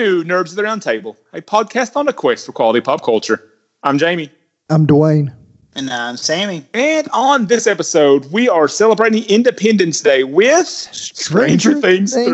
[0.00, 3.52] to Nerds of the Roundtable, a podcast on a quest for quality pop culture.
[3.82, 4.30] I'm Jamie.
[4.70, 5.36] I'm Dwayne.
[5.74, 6.64] And I'm Sammy.
[6.72, 12.28] And on this episode, we are celebrating Independence Day with Stranger, Stranger Things, Things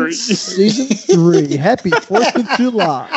[0.55, 0.69] 3.
[0.69, 1.57] Season 3.
[1.57, 3.09] Happy 4th of July.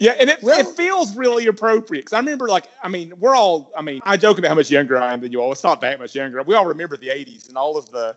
[0.00, 3.36] yeah, and it, well, it feels really appropriate because I remember, like, I mean, we're
[3.36, 5.52] all, I mean, I joke about how much younger I am than you all.
[5.52, 6.42] It's not that much younger.
[6.42, 8.16] We all remember the 80s and all of the,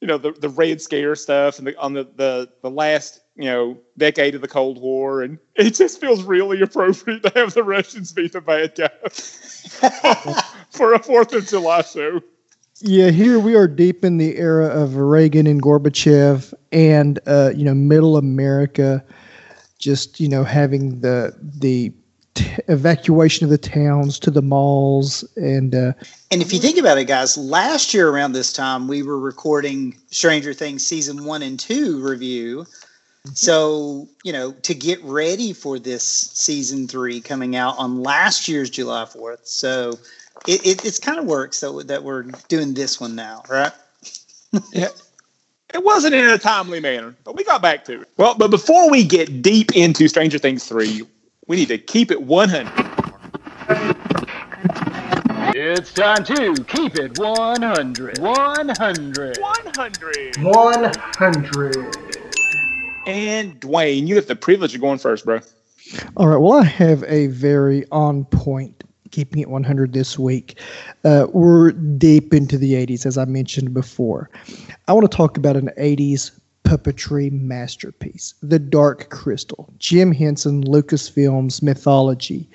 [0.00, 3.44] you know, the, the Red Scare stuff and the, on the, the, the last you
[3.44, 7.64] know, decade of the Cold War, and it just feels really appropriate to have the
[7.64, 9.78] Russians be the bad guys
[10.70, 12.20] for a Fourth of July show.
[12.82, 17.64] Yeah, here we are deep in the era of Reagan and Gorbachev, and uh, you
[17.64, 19.04] know, Middle America,
[19.78, 21.92] just you know, having the the
[22.34, 25.92] t- evacuation of the towns to the malls, and uh,
[26.30, 29.94] and if you think about it, guys, last year around this time we were recording
[30.10, 32.64] Stranger Things season one and two review
[33.34, 38.70] so, you know, to get ready for this season three coming out on last year's
[38.70, 39.46] July 4th.
[39.46, 39.98] So
[40.46, 43.72] it, it it's kind of works that, that we're doing this one now, right?
[44.72, 44.88] yeah.
[45.72, 48.08] It wasn't in a timely manner, but we got back to it.
[48.16, 51.02] Well, but before we get deep into Stranger Things 3,
[51.46, 52.72] we need to keep it 100.
[55.54, 58.18] It's time to keep it 100.
[58.18, 59.38] 100.
[59.38, 59.38] 100.
[60.40, 62.09] 100.
[63.10, 65.40] And Dwayne, you have the privilege of going first, bro.
[66.16, 66.36] All right.
[66.36, 70.60] Well, I have a very on point keeping it 100 this week.
[71.04, 74.30] Uh, we're deep into the 80s, as I mentioned before.
[74.86, 76.30] I want to talk about an 80s
[76.70, 79.68] puppetry masterpiece, The Dark Crystal.
[79.78, 82.48] Jim Henson, Lucasfilms mythology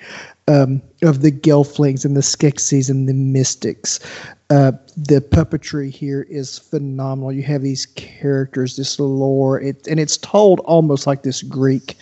[0.48, 4.00] um, of the Gelflings and the Skeksis and the Mystics.
[4.48, 7.30] Uh, the puppetry here is phenomenal.
[7.30, 11.98] You have these characters, this lore, it, and it's told almost like this Greek,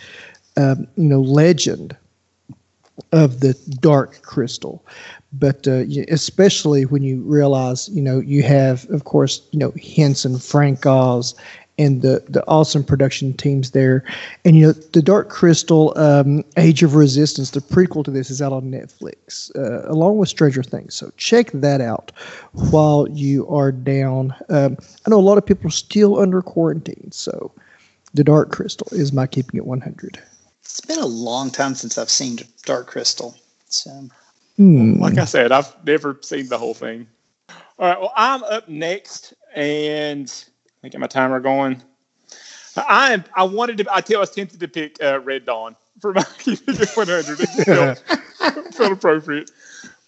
[0.55, 1.97] um, you know, legend
[3.11, 4.85] of the dark crystal.
[5.33, 10.39] But uh, especially when you realize, you know, you have, of course, you know, Henson,
[10.39, 11.35] Frank Oz,
[11.77, 14.03] and the the awesome production teams there.
[14.43, 18.41] And you know, the Dark Crystal, um, Age of Resistance, the prequel to this, is
[18.41, 20.95] out on Netflix uh, along with Stranger Things.
[20.95, 22.11] So check that out
[22.53, 24.33] while you are down.
[24.49, 27.51] Um, I know a lot of people are still under quarantine, so
[28.13, 30.19] the Dark Crystal is my keeping it 100.
[30.61, 33.35] It's been a long time since I've seen Dark Crystal.
[33.67, 34.09] So,
[34.55, 34.99] hmm.
[34.99, 37.07] like I said, I've never seen the whole thing.
[37.77, 40.33] All right, well, I'm up next, and
[40.85, 41.81] me get my timer going.
[42.77, 43.85] I I wanted to.
[43.93, 47.39] I tell I was tempted to pick uh, Red Dawn for my 100.
[47.39, 49.51] It felt, felt appropriate,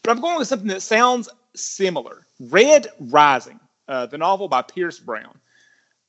[0.04, 2.26] but I'm going with something that sounds similar.
[2.40, 5.38] Red Rising, uh, the novel by Pierce Brown.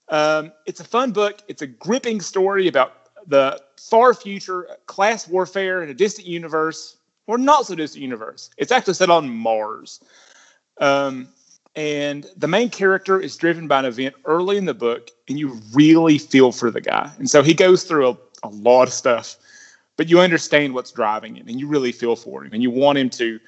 [0.09, 1.43] Um, it's a fun book.
[1.49, 6.97] It's a gripping story about the far future, class warfare in a distant universe,
[7.27, 8.51] or not so distant universe.
[8.57, 10.01] It's actually set on Mars.
[10.79, 11.29] Um,
[11.75, 15.61] and the main character is driven by an event early in the book and you
[15.73, 17.11] really feel for the guy.
[17.19, 19.37] And so he goes through a, a lot of stuff
[19.99, 22.97] but you understand what's driving him and you really feel for him and you want
[22.97, 23.39] him to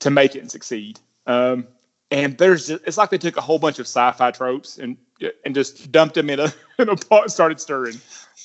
[0.00, 1.00] to make it and succeed.
[1.26, 1.66] Um,
[2.10, 4.98] and there's it's like they took a whole bunch of sci-fi tropes and
[5.44, 7.98] and just dumped them in a in a pot and started stirring.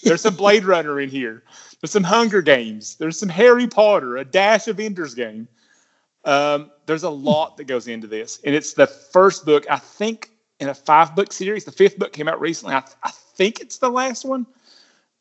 [0.03, 1.44] There's some blade runner in here.
[1.81, 2.96] There's some hunger games.
[2.96, 5.47] There's some harry potter a dash of ender's game
[6.29, 10.29] um, there's a lot that goes into this, and it's the first book I think
[10.59, 11.66] in a five book series.
[11.66, 12.75] The fifth book came out recently.
[12.75, 14.45] I, I think it's the last one,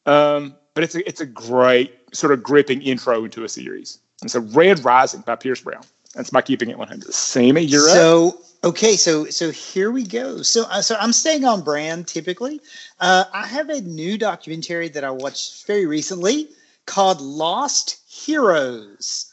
[0.04, 4.00] um, but it's a it's a great sort of gripping intro into a series.
[4.22, 5.82] It's a Red Rising by Pierce Brown.
[6.14, 7.14] That's my keeping it 100.
[7.14, 8.42] Sammy, you're so.
[8.62, 10.42] Okay, so so here we go.
[10.42, 12.60] So uh, so I'm staying on brand typically.
[13.00, 16.50] Uh, I have a new documentary that I watched very recently
[16.84, 19.27] called Lost Heroes.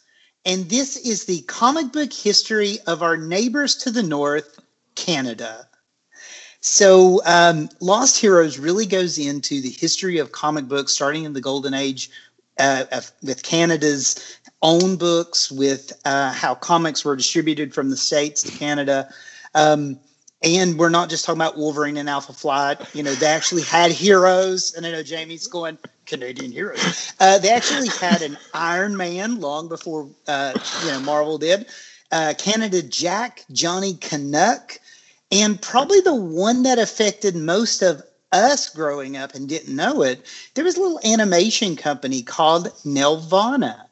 [0.45, 4.59] And this is the comic book history of our neighbors to the north,
[4.95, 5.67] Canada.
[6.61, 11.41] So, um, Lost Heroes really goes into the history of comic books, starting in the
[11.41, 12.09] golden age
[12.59, 18.41] uh, of, with Canada's own books, with uh, how comics were distributed from the States
[18.43, 19.13] to Canada.
[19.53, 19.99] Um,
[20.43, 22.79] and we're not just talking about Wolverine and Alpha Flight.
[22.95, 24.73] You know, they actually had heroes.
[24.73, 27.13] And I know Jamie's going, Canadian heroes.
[27.19, 30.53] Uh, they actually had an Iron Man long before uh,
[30.83, 31.65] you know Marvel did.
[32.11, 34.79] Uh, Canada Jack, Johnny Canuck,
[35.31, 40.25] and probably the one that affected most of us growing up and didn't know it.
[40.53, 43.85] There was a little animation company called Nelvana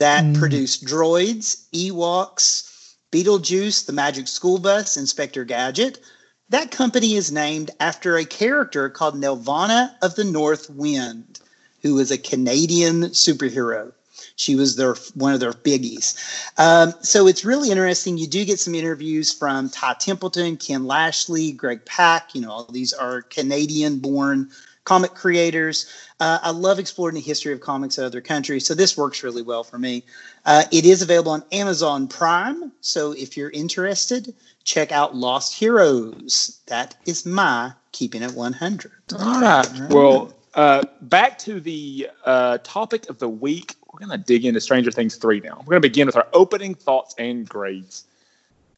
[0.00, 0.38] that mm.
[0.38, 6.00] produced droids, Ewoks, Beetlejuice, the Magic School Bus, Inspector Gadget.
[6.48, 11.40] That company is named after a character called Nelvana of the North Wind
[11.84, 13.92] who was a Canadian superhero.
[14.36, 16.16] She was their one of their biggies.
[16.58, 18.16] Um, so it's really interesting.
[18.16, 22.34] You do get some interviews from Ty Templeton, Ken Lashley, Greg Pak.
[22.34, 24.50] You know, all these are Canadian-born
[24.84, 25.86] comic creators.
[26.20, 29.42] Uh, I love exploring the history of comics in other countries, so this works really
[29.42, 30.04] well for me.
[30.46, 34.34] Uh, it is available on Amazon Prime, so if you're interested,
[34.64, 36.60] check out Lost Heroes.
[36.66, 38.92] That is my keeping it 100.
[39.18, 39.90] All right.
[39.90, 43.74] Well, uh, back to the uh, topic of the week.
[43.92, 45.58] We're going to dig into Stranger Things 3 now.
[45.58, 48.04] We're going to begin with our opening thoughts and grades.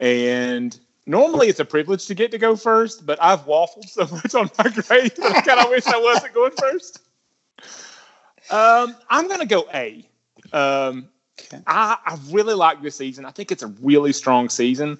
[0.00, 4.34] And normally it's a privilege to get to go first, but I've waffled so much
[4.34, 7.00] on my grade that I kind of wish I wasn't going first.
[8.50, 10.08] Um, I'm going to go A.
[10.52, 11.08] Um,
[11.66, 13.24] I, I really like this season.
[13.24, 14.98] I think it's a really strong season.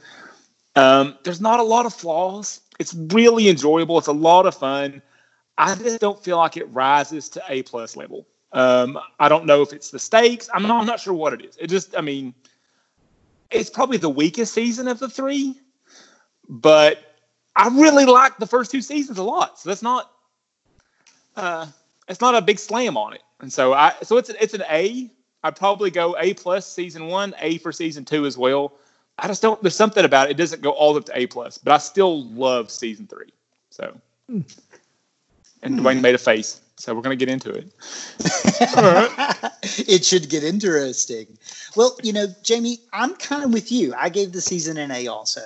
[0.74, 2.60] Um, there's not a lot of flaws.
[2.78, 3.98] It's really enjoyable.
[3.98, 5.00] It's a lot of fun.
[5.58, 8.26] I just don't feel like it rises to A plus level.
[8.52, 10.48] Um, I don't know if it's the stakes.
[10.52, 11.56] I'm not, I'm not sure what it is.
[11.56, 12.34] It just, I mean,
[13.50, 15.60] it's probably the weakest season of the three,
[16.48, 17.16] but
[17.54, 19.58] I really like the first two seasons a lot.
[19.58, 20.12] So that's not,
[21.36, 21.66] uh,
[22.08, 23.22] it's not a big slam on it.
[23.40, 25.10] And so I, so it's it's an A.
[25.42, 28.72] I'd probably go A plus season one, A for season two as well.
[29.18, 29.60] I just don't.
[29.62, 30.32] There's something about it.
[30.32, 33.06] It doesn't go all the way up to A plus, but I still love season
[33.06, 33.32] three.
[33.70, 33.94] So,
[35.66, 37.66] and Dwayne made a face, so we're gonna get into it.
[39.88, 41.26] it should get interesting.
[41.74, 43.92] Well, you know, Jamie, I'm kind of with you.
[43.98, 45.42] I gave the season an A also.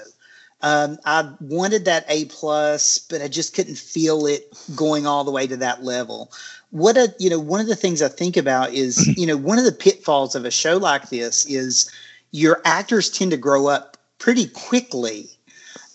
[0.62, 5.30] Um, I wanted that A plus, but I just couldn't feel it going all the
[5.30, 6.30] way to that level.
[6.70, 9.58] What a you know, one of the things I think about is you know one
[9.58, 11.90] of the pitfalls of a show like this is
[12.32, 15.30] your actors tend to grow up pretty quickly,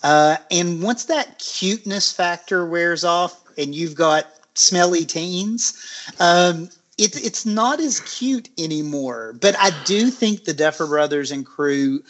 [0.01, 5.73] uh, and once that cuteness factor wears off, and you've got smelly teens,
[6.19, 9.35] um, it, it's not as cute anymore.
[9.39, 12.01] But I do think the Duffer Brothers and crew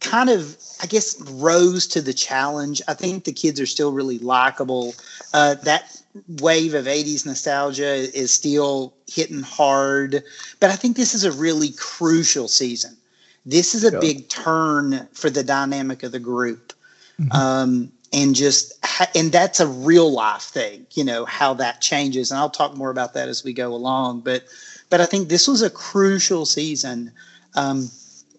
[0.00, 2.82] kind of, I guess, rose to the challenge.
[2.88, 4.94] I think the kids are still really likable.
[5.32, 5.96] Uh, that
[6.40, 10.22] wave of 80s nostalgia is still hitting hard.
[10.60, 12.96] But I think this is a really crucial season.
[13.46, 13.98] This is a Yeah.
[14.00, 16.72] big turn for the dynamic of the group.
[17.30, 18.72] Um, and just
[19.14, 22.90] and that's a real life thing you know how that changes and i'll talk more
[22.90, 24.44] about that as we go along but
[24.88, 27.12] but i think this was a crucial season
[27.56, 27.90] um,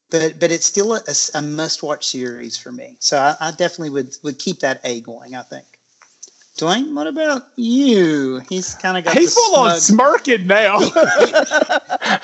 [0.10, 1.02] but but it's still a,
[1.36, 5.02] a must watch series for me so I, I definitely would would keep that a
[5.02, 5.75] going i think
[6.58, 10.80] dwayne what about you he's kind of got He's the full on smug- smirking now.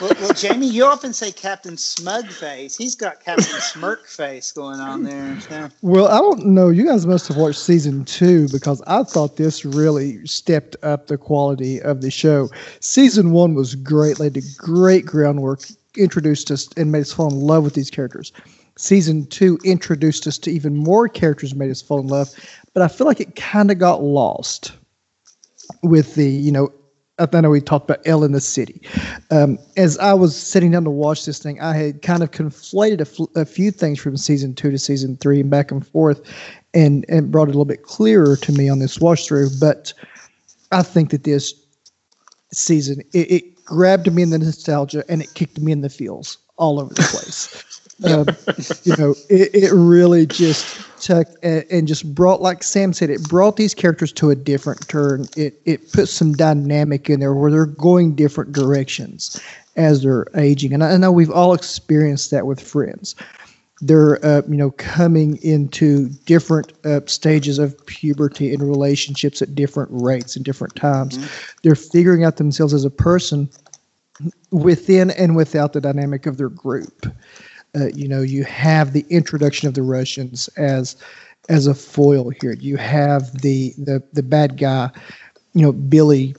[0.02, 2.76] well, well, Jamie, you often say Captain Smug Face.
[2.76, 5.40] He's got Captain Smirk Face going on there.
[5.42, 5.70] So.
[5.82, 6.70] Well, I don't know.
[6.70, 11.18] You guys must have watched season two because I thought this really stepped up the
[11.18, 12.50] quality of the show.
[12.80, 15.62] Season one was great, laid the great groundwork,
[15.98, 18.32] introduced us and made us fall in love with these characters.
[18.78, 22.30] Season two introduced us to even more characters, made us fall in love.
[22.74, 24.74] But I feel like it kind of got lost
[25.84, 26.70] with the, you know,
[27.20, 28.82] I know we talked about El in the City.
[29.30, 33.02] Um, as I was sitting down to watch this thing, I had kind of conflated
[33.02, 36.22] a, fl- a few things from season two to season three and back and forth,
[36.74, 39.50] and and brought it a little bit clearer to me on this watch through.
[39.60, 39.94] But
[40.72, 41.54] I think that this
[42.54, 46.38] season it, it grabbed me in the nostalgia and it kicked me in the feels
[46.58, 47.64] all over the place.
[48.04, 48.28] um,
[48.84, 53.24] you know, it, it really just took and, and just brought, like Sam said, it
[53.24, 55.26] brought these characters to a different turn.
[55.36, 59.42] It it put some dynamic in there where they're going different directions
[59.76, 63.16] as they're aging, and I, I know we've all experienced that with friends.
[63.84, 69.90] They're uh, you know coming into different uh, stages of puberty and relationships at different
[69.92, 71.18] rates and different times.
[71.64, 73.50] They're figuring out themselves as a person
[74.52, 77.08] within and without the dynamic of their group.
[77.76, 80.96] Uh, you know, you have the introduction of the Russians as
[81.50, 82.54] as a foil here.
[82.54, 84.90] You have the the the bad guy,
[85.54, 86.36] you know, Billy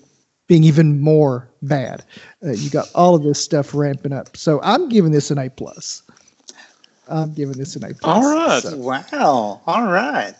[0.46, 2.04] being even more bad.
[2.44, 4.36] Uh, you got all of this stuff ramping up.
[4.36, 6.02] So I'm giving this an A plus.
[7.08, 8.02] I'm giving this an A plus.
[8.24, 8.62] All right.
[8.62, 9.62] So- Wow.
[9.66, 10.34] All right.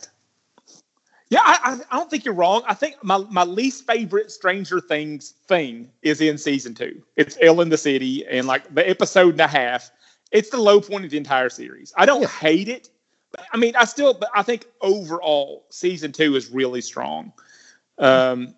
[1.29, 2.61] Yeah, I, I, I don't think you're wrong.
[2.67, 7.01] I think my, my least favorite Stranger Things thing is in season two.
[7.15, 9.89] It's El in the City and like the episode and a half.
[10.33, 11.93] It's the low point of the entire series.
[11.95, 12.27] I don't Yeah.
[12.27, 12.89] hate it.
[13.31, 17.31] But, I mean, I still, but I think overall season two is really strong.
[17.99, 18.55] Um,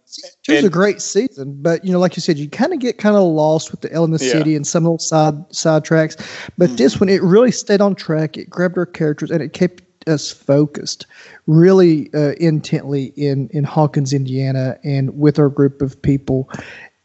[0.48, 2.98] It was a great season, but you know, like you said, you kind of get
[2.98, 4.32] kind of lost with the El in the Yeah.
[4.32, 6.16] City and some little side side tracks.
[6.58, 8.38] But this one, it really stayed on track.
[8.38, 11.06] It grabbed our characters and it kept us focused,
[11.48, 16.50] really uh, intently in in Hawkins, Indiana, and with our group of people.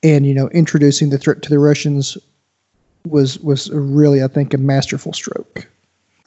[0.02, 2.16] and you know introducing the threat to the Russians
[3.06, 5.68] was was really I think a masterful stroke.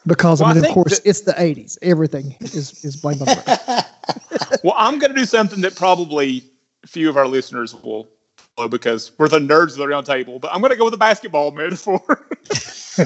[0.06, 1.77] Because Well, I I mean, of course, that- it's the '80s.
[1.82, 3.86] Everything is is blamed on the
[4.63, 6.44] Well, I'm going to do something that probably
[6.86, 8.08] few of our listeners will
[8.56, 10.39] follow because we're the nerds of the round table.
[10.39, 12.27] But I'm going to go with a basketball metaphor.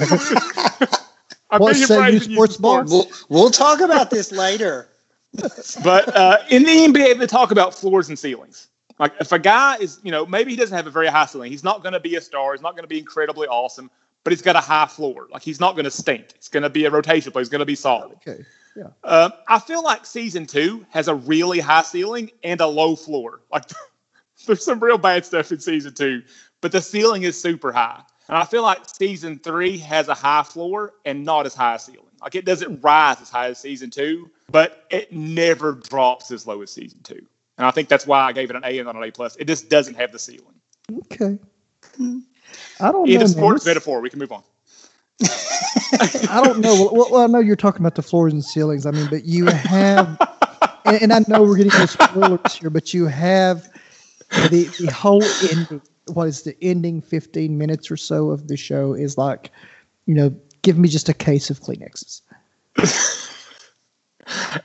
[1.50, 2.86] I'm What being say you, afraid to use sports bar?
[2.86, 2.90] sports.
[2.90, 4.88] We'll we'll talk about this later.
[5.84, 8.68] But uh, in the NBA, they talk about floors and ceilings.
[8.98, 11.50] Like if a guy is, you know, maybe he doesn't have a very high ceiling.
[11.50, 12.52] He's not going to be a star.
[12.52, 13.90] He's not going to be incredibly awesome.
[14.24, 15.28] But he's got a high floor.
[15.30, 16.32] Like he's not going to stink.
[16.34, 17.42] It's going to be a rotation player.
[17.42, 18.16] He's going to be solid.
[18.16, 18.44] Okay.
[19.04, 23.40] Um, I feel like season two has a really high ceiling and a low floor.
[23.50, 23.64] Like
[24.46, 26.22] there's some real bad stuff in season two,
[26.60, 28.02] but the ceiling is super high.
[28.28, 31.78] And I feel like season three has a high floor and not as high a
[31.78, 32.04] ceiling.
[32.20, 36.60] Like it doesn't rise as high as season two, but it never drops as low
[36.62, 37.24] as season two.
[37.58, 39.36] And I think that's why I gave it an A and not an A plus.
[39.36, 40.54] It just doesn't have the ceiling.
[41.12, 41.38] Okay.
[41.96, 42.20] Hmm.
[42.80, 43.20] I don't In know.
[43.20, 43.28] a man.
[43.28, 44.42] sports metaphor, we can move on.
[46.30, 46.88] I don't know.
[46.92, 48.86] Well, well, I know you're talking about the floors and ceilings.
[48.86, 50.16] I mean, but you have,
[50.84, 53.68] and, and I know we're getting into spoilers here, but you have
[54.30, 55.82] the the whole ending.
[56.06, 57.02] What is the ending?
[57.02, 59.50] Fifteen minutes or so of the show is like,
[60.06, 62.22] you know, give me just a case of Kleenexes.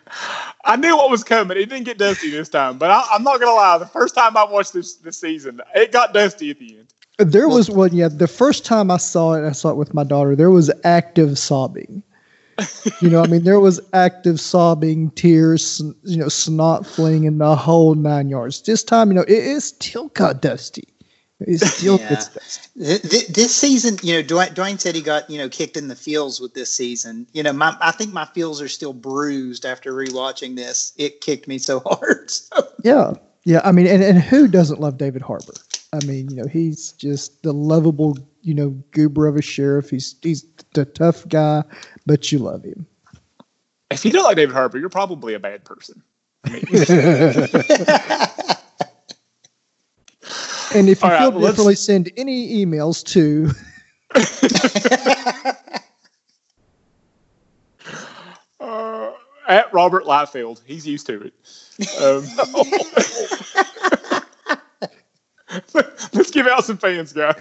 [0.66, 1.58] I knew what was coming.
[1.58, 3.78] It didn't get dusty this time, but I, I'm not gonna lie.
[3.78, 6.94] The first time I watched this this season, it got dusty at the end.
[7.32, 7.94] There was one.
[7.94, 10.36] Yeah, the first time I saw it, I saw it with my daughter.
[10.36, 12.04] There was active sobbing.
[13.02, 17.96] You know, I mean, there was active sobbing, tears, you know, snot flinging the whole
[17.96, 18.62] nine yards.
[18.62, 20.88] This time, you know, it, it still got dusty.
[21.48, 22.10] It still Yeah.
[22.10, 22.70] gets dusty.
[22.80, 25.88] Th- th- This season, you know, Dwayne, Dwayne said he got you know kicked in
[25.88, 27.28] the feels with this season.
[27.34, 30.94] You know, my I think my feels are still bruised after rewatching this.
[30.98, 32.30] It kicked me so hard.
[32.32, 33.62] So, Yeah, yeah.
[33.64, 35.54] I mean, and, and who doesn't love David Harbour?
[35.94, 39.90] I mean, you know, he's just the lovable, you know, goober of a sheriff.
[39.92, 41.64] He's he's the tough guy,
[42.06, 42.88] but you love him.
[43.92, 46.02] If you don't like David Harbour, you're probably a bad person.
[46.46, 46.64] I mean,
[50.76, 53.52] And if you All right, feel well, let's- differently, send any emails to
[58.60, 59.12] uh,
[59.48, 60.62] at Robert Lightfield.
[60.66, 61.34] he's used to it.
[62.02, 62.26] Um,
[66.14, 67.36] let's give out some fans, guys.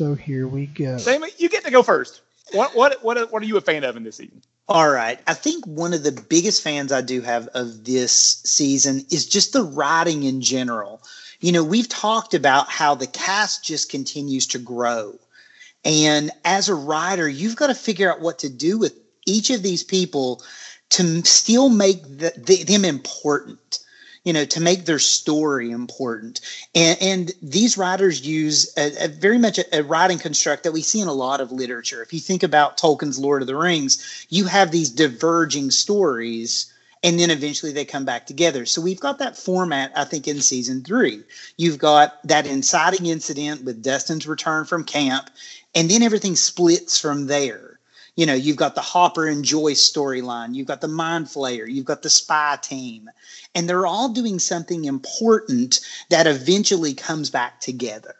[0.00, 0.98] So here we go.
[0.98, 2.22] Damon, you get to go first.
[2.52, 4.40] What what what what are you a fan of in this season?
[4.66, 5.20] All right.
[5.26, 9.52] I think one of the biggest fans I do have of this season is just
[9.52, 11.02] the writing in general.
[11.40, 15.18] You know, we've talked about how the cast just continues to grow.
[15.84, 18.94] And as a writer, you've got to figure out what to do with
[19.26, 20.42] each of these people
[20.90, 23.79] to still make the, the, them important,
[24.24, 26.40] you know, to make their story important.
[26.74, 30.82] And, and these writers use a, a very much a, a writing construct that we
[30.82, 32.02] see in a lot of literature.
[32.02, 36.72] If you think about Tolkien's Lord of the Rings, you have these diverging stories
[37.02, 38.66] and then eventually they come back together.
[38.66, 41.22] So we've got that format, I think, in season three.
[41.56, 45.30] You've got that inciting incident with Dustin's return from camp,
[45.74, 47.69] and then everything splits from there.
[48.20, 51.86] You know, you've got the Hopper and Joyce storyline, you've got the Mind Flayer, you've
[51.86, 53.08] got the spy team,
[53.54, 58.14] and they're all doing something important that eventually comes back together.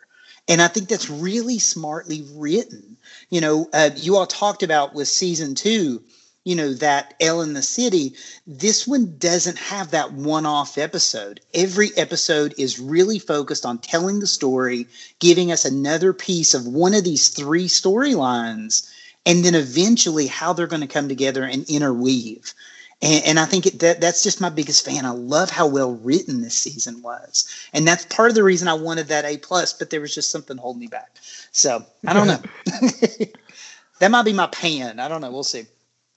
[0.49, 2.97] And I think that's really smartly written.
[3.29, 6.03] You know, uh, you all talked about with season two,
[6.45, 8.15] you know, that El in the City.
[8.47, 11.43] This one doesn't have that one off episode.
[11.53, 14.87] Every episode is really focused on telling the story,
[15.19, 18.89] giving us another piece of one of these three storylines,
[19.27, 22.55] and then eventually how they're going to come together and interweave.
[23.03, 25.07] And, and I think it, that that's just my biggest fan.
[25.07, 28.75] I love how well written this season was, and that's part of the reason I
[28.75, 29.73] wanted that A plus.
[29.73, 31.17] But there was just something holding me back.
[31.53, 32.41] So I don't know.
[34.01, 35.01] that might be my pan.
[35.01, 35.31] I don't know.
[35.31, 35.67] We'll see.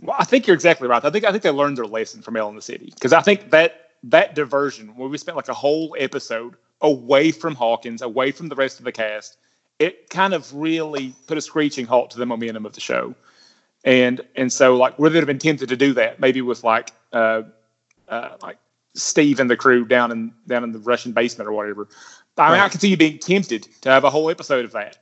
[0.02, 1.04] Well, I think you're exactly right.
[1.04, 3.52] I think I think they learned their lesson from in the City because I think
[3.52, 8.50] that that diversion where we spent like a whole episode away from Hawkins, away from
[8.50, 9.38] the rest of the cast,
[9.80, 13.16] it kind of really put a screeching halt to the momentum of the show.
[13.84, 16.92] And and so like would it have been tempted to do that maybe with like
[17.12, 17.44] uh,
[18.08, 18.58] uh, like
[18.96, 21.88] Steve and the crew down in down in the Russian basement or whatever.
[22.38, 22.72] I mean, I Right.
[22.72, 24.98] can see you being tempted to have a whole episode of that.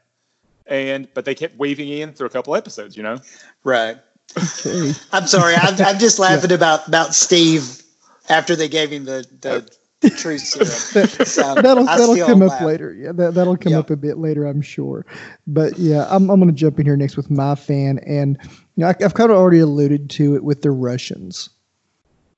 [0.66, 3.18] And but they kept weaving in through a couple episodes, you know.
[3.64, 3.98] Right.
[4.38, 4.94] Okay.
[5.12, 5.56] I'm sorry.
[5.56, 7.82] I'm, I'm just laughing about about Steve
[8.30, 9.70] After they gave him the the
[10.10, 10.88] true syrup.
[11.24, 12.62] So, that'll that'll come up laugh.
[12.62, 12.94] later.
[12.94, 13.80] Yeah, that that'll come Yep.
[13.80, 15.06] up a bit later, I'm sure.
[15.48, 18.38] But yeah, I'm I'm gonna jump in here next with my fan, and
[18.76, 21.50] you know I, I've kind of already alluded to it with the Russians.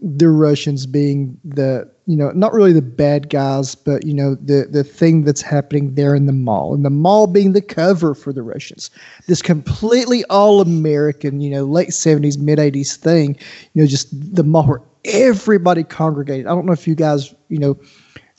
[0.05, 4.67] The Russians being the you know not really the bad guys, but you know the
[4.69, 8.33] the thing that's happening there in the mall, and the mall being the cover for
[8.33, 8.89] the Russians.
[9.27, 13.37] This completely all American, you know, late 70s, mid 80s thing.
[13.73, 16.47] You know, just the mall everybody congregated.
[16.47, 17.77] I don't know if you guys you know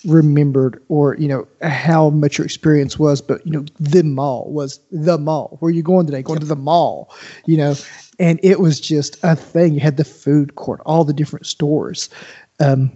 [0.05, 4.81] remembered or you know how much your experience was but you know the mall was
[4.91, 5.57] the mall.
[5.61, 6.23] Where are you going today?
[6.23, 7.15] Going to the mall
[7.47, 7.75] you know?
[8.19, 9.75] And it was just a thing.
[9.75, 12.11] You had the food court all the different stores
[12.61, 12.93] um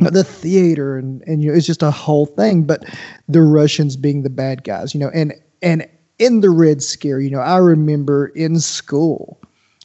[0.00, 2.64] the theater and and you know it's just a whole thing.
[2.64, 2.84] But
[3.28, 5.32] the russians being the bad guys you know and
[5.62, 9.40] and in the red scare you know i remember in school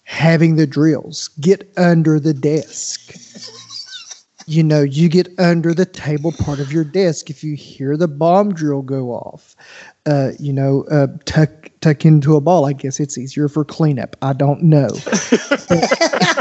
[0.10, 3.16] having the drills get under the desk
[4.50, 8.08] you know, you get under the table part of your desk if you hear the
[8.08, 9.56] bomb drill go off.
[10.08, 12.66] Uh, you know, uh, tuck tuck into a ball.
[12.66, 14.16] I guess it's easier for cleanup.
[14.24, 14.90] I don't know.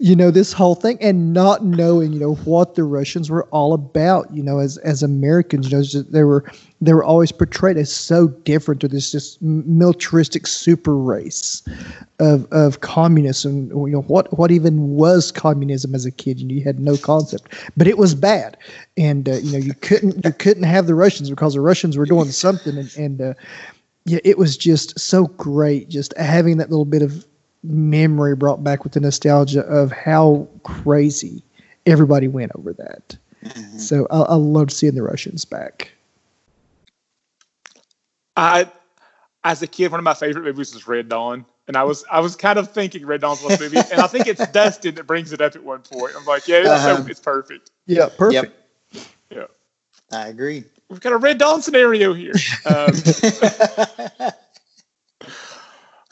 [0.00, 3.72] you know this whole thing and not knowing you know what the russians were all
[3.74, 6.44] about you know as as americans you know they were
[6.80, 11.62] they were always portrayed as so different to this just militaristic super race
[12.18, 13.70] of of communism.
[13.70, 16.40] You know what what even was communism as a kid?
[16.40, 17.52] You, know, you had no concept.
[17.76, 18.56] But it was bad.
[18.96, 22.06] And uh, you know you couldn't you couldn't have the russians because the russians were
[22.06, 22.78] doing something.
[22.78, 23.34] And and uh,
[24.06, 27.26] yeah it was just so great just having that little bit of
[27.62, 31.42] memory brought back with the nostalgia of how crazy
[31.86, 33.16] everybody went over that.
[33.78, 35.92] So I, I love seeing the Russians back.
[38.36, 38.70] I,
[39.44, 42.20] as a kid, one of my favorite movies was Red Dawn, and I was I
[42.20, 45.32] was kind of thinking Red Dawn's one movie, and I think it's Dustin that brings
[45.32, 46.12] it up at one point.
[46.16, 47.04] I'm like, yeah, it's, Uh-huh.
[47.08, 47.70] it's perfect.
[47.86, 48.54] Yeah, perfect.
[49.30, 49.44] Yeah,
[50.12, 50.64] I agree.
[50.88, 52.34] we've got a Red Dawn scenario here.
[52.66, 52.94] Um,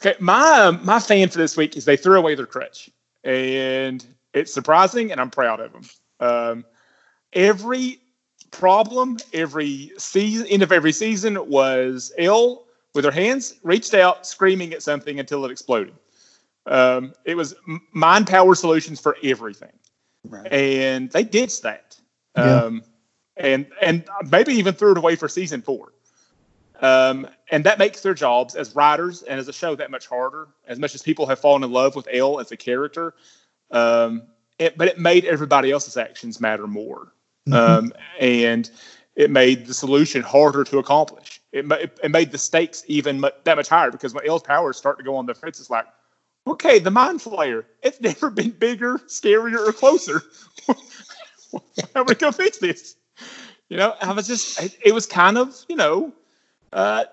[0.01, 2.91] okay, my my fan for this week is they threw away their crutch,
[3.25, 5.83] and it's surprising, and I'm proud of them.
[6.21, 6.65] Um,
[7.33, 8.01] every
[8.51, 14.73] problem, every season, end of every season was El with her hands reached out, screaming
[14.73, 15.95] at something until it exploded.
[16.67, 19.73] Um, it was m- mind power solutions for everything,
[20.29, 20.53] Right.
[20.53, 21.99] and they ditched that.
[22.37, 22.63] Yeah.
[22.63, 22.83] Um,
[23.37, 25.93] and and maybe even threw it away for season four.
[26.81, 30.49] Um, and that makes their jobs as writers and as a show that much harder.
[30.67, 33.15] As much as people have fallen in love with El as a character,
[33.71, 34.23] um,
[34.59, 37.13] it, but it made everybody else's actions matter more,
[37.53, 38.71] um, and
[39.17, 41.41] it made the solution harder to accomplish.
[41.53, 44.77] It, it, it made the stakes even mu- that much higher because when El's powers
[44.77, 45.87] start to go on the fence, it's like,
[46.47, 47.65] okay, the mind flayer.
[47.83, 50.23] It's never been bigger, scarier, or closer.
[51.95, 52.97] How are we gonna fix this?
[53.69, 56.13] You know, I was just, it, it was kind of, you know,
[56.73, 57.05] uh,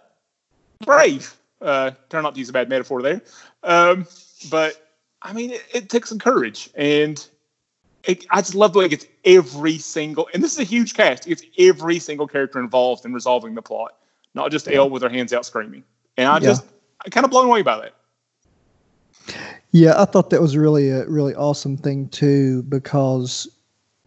[0.85, 1.35] brave.
[1.61, 3.21] Uh, try not to use a bad metaphor there.
[3.63, 4.05] Um,
[4.49, 4.89] but
[5.21, 7.25] I mean, it, it took some courage, and
[8.03, 10.29] it, I just love the way it gets every single.
[10.33, 11.27] And this is a huge cast.
[11.27, 13.95] It's every single character involved in resolving the plot,
[14.33, 15.83] not just El with her hands out screaming.
[16.17, 16.49] And I Yeah.
[16.49, 16.65] just,
[17.03, 17.93] I'm kind of blown away by that.
[19.71, 23.47] Yeah, I thought that was really a really awesome thing too, because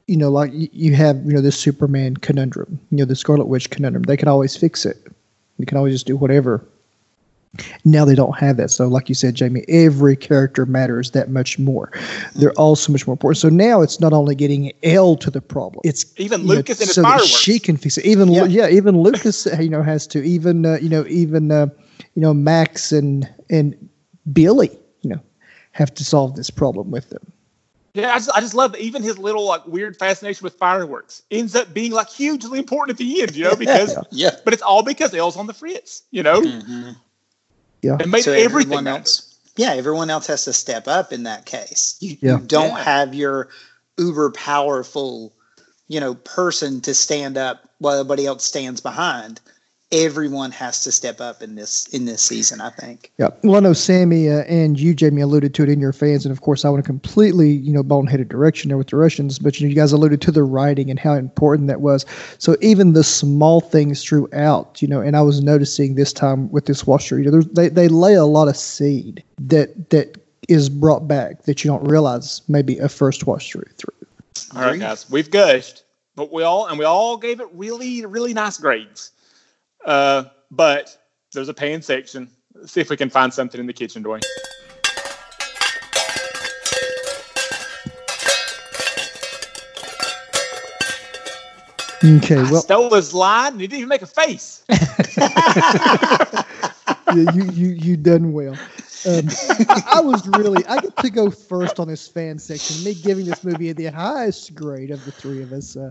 [0.06, 3.46] you know, like you, you have you know this Superman conundrum, you know, the Scarlet
[3.46, 4.04] Witch conundrum.
[4.04, 4.96] They can always fix it.
[5.58, 6.64] You can always just do whatever.
[7.84, 8.70] Now they don't have that.
[8.70, 11.90] So, like you said, Jamie, every character matters that much more.
[12.34, 13.38] They're all so much more important.
[13.38, 15.80] So now it's not only getting El to the problem.
[15.84, 18.04] It's Even you know, Lucas and his so that she can fix it.
[18.04, 18.44] Even Yeah.
[18.44, 20.22] yeah, yeah even Lucas, you know, has to.
[20.22, 21.66] Even uh, you know, even uh,
[22.14, 23.74] you know, Max and and
[24.32, 25.20] Billy, you know,
[25.72, 27.32] have to solve this problem with them.
[27.98, 31.22] Yeah, I just, I just love that even his little like weird fascination with fireworks
[31.30, 34.30] ends up being like hugely important at the end, you know, because yeah.
[34.44, 36.96] but it's all because El's on the fritz, you know, Mhm.
[37.82, 41.24] Yeah, and made So everything everyone else, yeah, everyone else has to step up in
[41.24, 41.96] that case.
[42.00, 42.38] You, Yeah.
[42.38, 42.82] you don't Yeah.
[42.84, 43.48] have your
[43.98, 45.32] uber powerful,
[45.88, 49.40] you know, person to stand up while everybody else stands behind.
[49.90, 52.60] Everyone has to step up in this in this season.
[52.60, 53.10] I think.
[53.16, 53.28] yeah.
[53.42, 56.32] Well, I know Sammy uh, and you, Jamie, alluded to it in your fans, and
[56.32, 59.38] of course, I want to completely, you know, boneheaded direction there with the Russians.
[59.38, 62.04] But you know, you guys alluded to the writing and how important that was.
[62.36, 66.66] So even the small things throughout, you know, and I was noticing this time with
[66.66, 71.08] this washer, you know, they they lay a lot of seed that that is brought
[71.08, 73.94] back that you don't realize maybe a first wash through through.
[74.54, 78.34] All right, guys, we've gushed, but we all and we all gave it really, really
[78.34, 79.12] nice grades.
[79.84, 80.96] Uh, but
[81.32, 82.30] there's a pain section.
[82.54, 84.22] Let's see if we can find something in the kitchen, Dwayne.
[92.04, 93.52] Okay, well, I stole his line.
[93.52, 94.64] And he didn't even make a face.
[97.14, 98.56] yeah, you you you done well.
[99.06, 99.28] Um,
[99.68, 102.84] I, I, was really I get to go first on this fan section.
[102.84, 105.76] Me giving this movie the highest grade of the three of us.
[105.76, 105.90] Uh,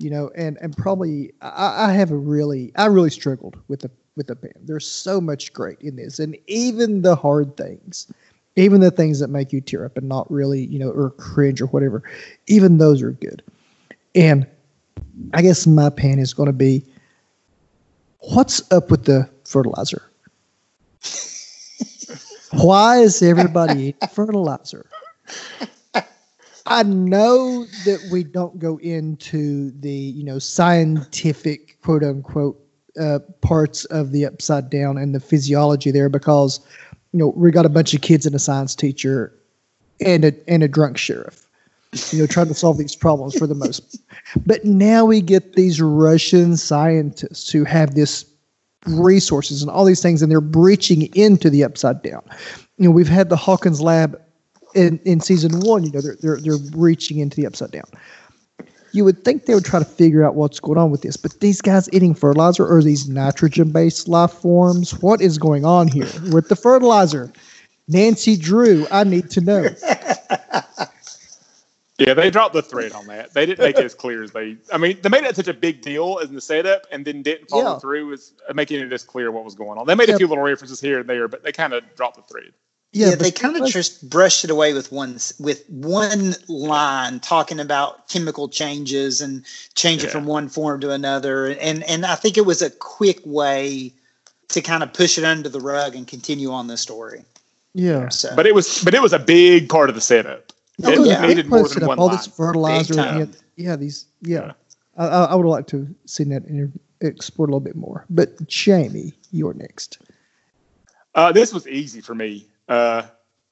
[0.00, 3.90] you know, and and probably I, I have a really I really struggled with the
[4.16, 4.54] with the band.
[4.62, 8.12] There's so much great in this, and even the hard things,
[8.56, 11.60] even the things that make you tear up and not really you know or cringe
[11.60, 12.02] or whatever,
[12.46, 13.42] even those are good.
[14.14, 14.46] And
[15.34, 16.82] I guess my pan is going to be
[18.20, 20.02] what's up with the fertilizer?
[22.52, 24.86] Why is everybody eating fertilizer?
[26.66, 32.60] I know that we don't go into the you know scientific quote unquote
[33.00, 36.60] uh, parts of the upside down and the physiology there because
[37.12, 39.32] you know we got a bunch of kids and a science teacher
[40.04, 41.46] and a and a drunk sheriff
[42.10, 43.98] you know trying to solve these problems for the most.
[44.46, 48.24] But now we get these russian scientists who have this
[48.86, 52.22] resources and all these things and they're breaching into the upside down.
[52.76, 54.20] You know we've had the hawkins lab
[54.74, 57.84] in, in season one you know they're, they're they're reaching into the upside down
[58.92, 61.38] you would think they would try to figure out what's going on with this but
[61.40, 66.10] these guys eating fertilizer or these nitrogen based life forms what is going on here
[66.32, 67.32] with the fertilizer
[67.88, 69.66] nancy drew i need to know
[72.00, 73.34] Yeah, they dropped the thread on that.
[73.34, 74.56] They didn't make it as clear as they.
[74.72, 77.50] I mean, they made it such a big deal in the setup, and then didn't
[77.50, 77.78] follow Yeah.
[77.78, 79.86] through with uh, making it as clear what was going on.
[79.86, 82.22] They made a few little references here and there, but they kind of dropped the
[82.22, 82.54] thread.
[82.92, 87.60] Yeah, but they kind of just brushed it away with one with one line talking
[87.60, 89.44] about chemical changes and
[89.76, 90.12] changing Yeah.
[90.12, 93.92] from one form to another, and and I think it was a quick way
[94.48, 97.24] to kind of push it under the rug and continue on the story.
[97.74, 100.52] yeah So, But it was, but it was a big part of the setup.
[100.82, 101.24] Oh, it yeah.
[101.24, 102.16] needed more than up one all line.
[102.16, 102.94] this fertilizer.
[102.98, 103.18] And time.
[103.56, 104.06] Yeah, yeah, these.
[104.22, 104.52] Yeah,
[104.96, 108.04] I, I I would like to see that inter- explored a little bit more.
[108.10, 109.98] But Jamie, you're next.
[111.14, 112.46] Uh, this was easy for me.
[112.70, 113.02] Uh,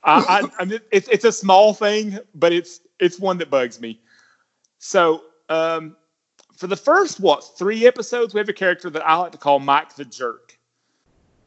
[0.04, 4.00] I, I, it's it's a small thing, but it's it's one that bugs me.
[4.78, 5.96] So, um,
[6.56, 9.58] for the first what three episodes, we have a character that I like to call
[9.58, 10.56] Mike the Jerk.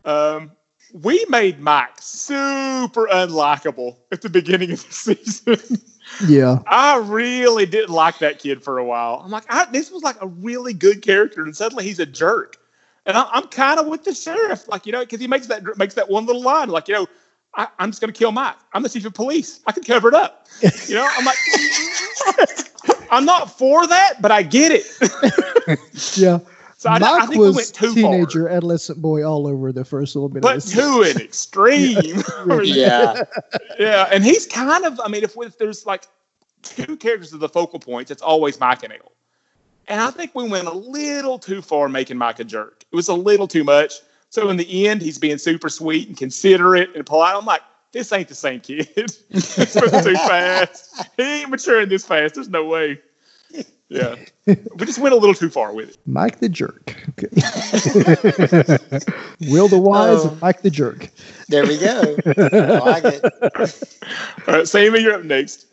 [0.04, 0.52] Um,
[0.94, 5.82] we made Mike super unlikable at the beginning of the season.
[6.28, 9.22] Yeah, I really didn't like that kid for a while.
[9.24, 12.58] I'm like, I, this was like a really good character, and suddenly he's a jerk.
[13.06, 15.78] And I, I'm kind of with the sheriff, like you know, because he makes that
[15.78, 17.08] makes that one little line, like you know,
[17.56, 18.56] I, I'm just gonna kill Mike.
[18.74, 19.60] I'm the chief of police.
[19.68, 20.48] I can cover it up.
[20.88, 21.38] You know, I'm like,
[23.12, 24.86] I'm not for that, but I get it.
[26.18, 26.40] yeah.
[26.78, 29.72] So I, I Mike think we was went too teenager, far, adolescent boy all over
[29.72, 30.42] the first little bit.
[30.42, 30.74] but of this.
[30.74, 32.24] to an extreme.
[32.64, 33.24] yeah,
[33.78, 35.00] Yeah, and he's kind of.
[35.04, 36.06] I mean, if, if there's like
[36.64, 39.12] two characters of the focal points, it's always Mike and El.
[39.88, 42.84] And I think we went a little too far making Mike a jerk.
[42.92, 43.96] It was a little too much.
[44.32, 47.36] So in the end, he's being super sweet and considerate and polite.
[47.36, 48.88] I'm like, this ain't the same kid.
[49.30, 51.06] this was too fast.
[51.18, 52.36] He ain't maturing this fast.
[52.36, 53.00] There's no way.
[53.90, 54.16] Yeah,
[54.46, 55.98] we just went a little too far with it.
[56.06, 56.96] Mike the jerk.
[57.10, 57.28] Okay.
[59.52, 60.38] Will the wise and oh.
[60.42, 61.10] Mike the jerk.
[61.50, 62.16] there we go.
[62.26, 64.00] I like it.
[64.48, 65.66] All right, Sammy, you're up next.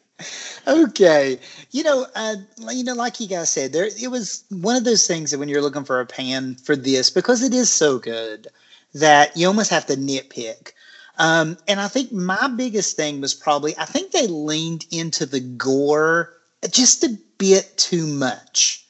[0.67, 1.39] Okay,
[1.71, 2.37] you know, uh,
[2.71, 5.49] you know, like you guys said, there it was one of those things that when
[5.49, 8.49] you're looking for a pan for this, because it is so good
[8.95, 10.73] that you almost have to nitpick.
[11.19, 15.41] Um, and I think my biggest thing was probably I think they leaned into the
[15.41, 16.33] gore
[16.71, 18.85] just a bit too much.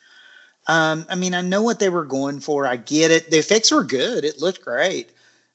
[0.66, 2.66] Um, I mean, I know what they were going for.
[2.66, 3.30] I get it.
[3.30, 4.24] The effects were good.
[4.24, 5.10] It looked great.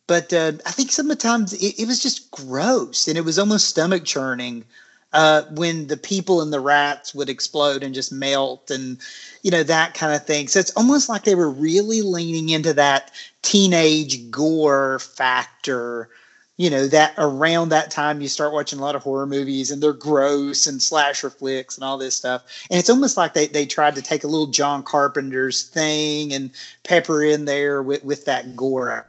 [0.08, 4.04] But uh, I think sometimes it, it was just gross and it was almost stomach
[4.04, 4.66] churning
[5.14, 8.98] uh, when the people and the rats would explode and just melt and,
[9.44, 10.48] you know, that kind of thing.
[10.48, 16.10] So it's almost like they were really leaning into that teenage gore factor
[16.58, 19.82] you know that around that time you start watching a lot of horror movies and
[19.82, 22.44] they're gross and slasher flicks and all this stuff.
[22.70, 26.52] And it's almost like they, they tried to take a little john carpenter's thing and
[26.84, 29.08] pepper in there with, with that gore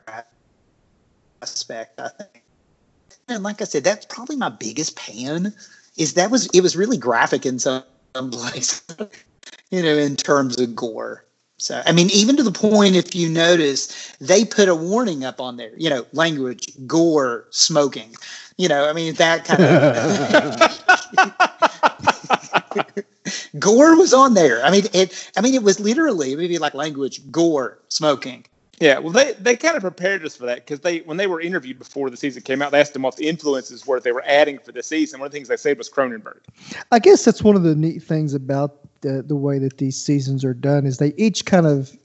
[1.43, 2.43] aspect i think.
[3.29, 5.53] And like i said that's probably my biggest pan
[5.97, 7.85] is that was it was really graphic in some,
[8.31, 8.83] places
[9.71, 11.25] you know in terms of gore
[11.57, 15.41] so, I mean, even to the point, if you notice, they put a warning up
[15.41, 18.15] on there, you know, language, gore, smoking,
[18.59, 19.63] you know, I mean, that kind
[22.85, 23.05] of
[23.59, 24.65] gore was on there.
[24.65, 28.45] I mean, it, I mean, it was literally maybe like language, gore, smoking,
[28.81, 31.41] Yeah, well, they, they kind of prepared us for that because they when they were
[31.41, 34.25] interviewed before the season came out, they asked them what the influences were they were
[34.27, 35.21] adding for the season.
[35.21, 36.41] One of the things they said was Cronenberg.
[36.91, 40.45] I guess that's one of the neat things about the the way that these seasons
[40.45, 41.97] are done is they each kind of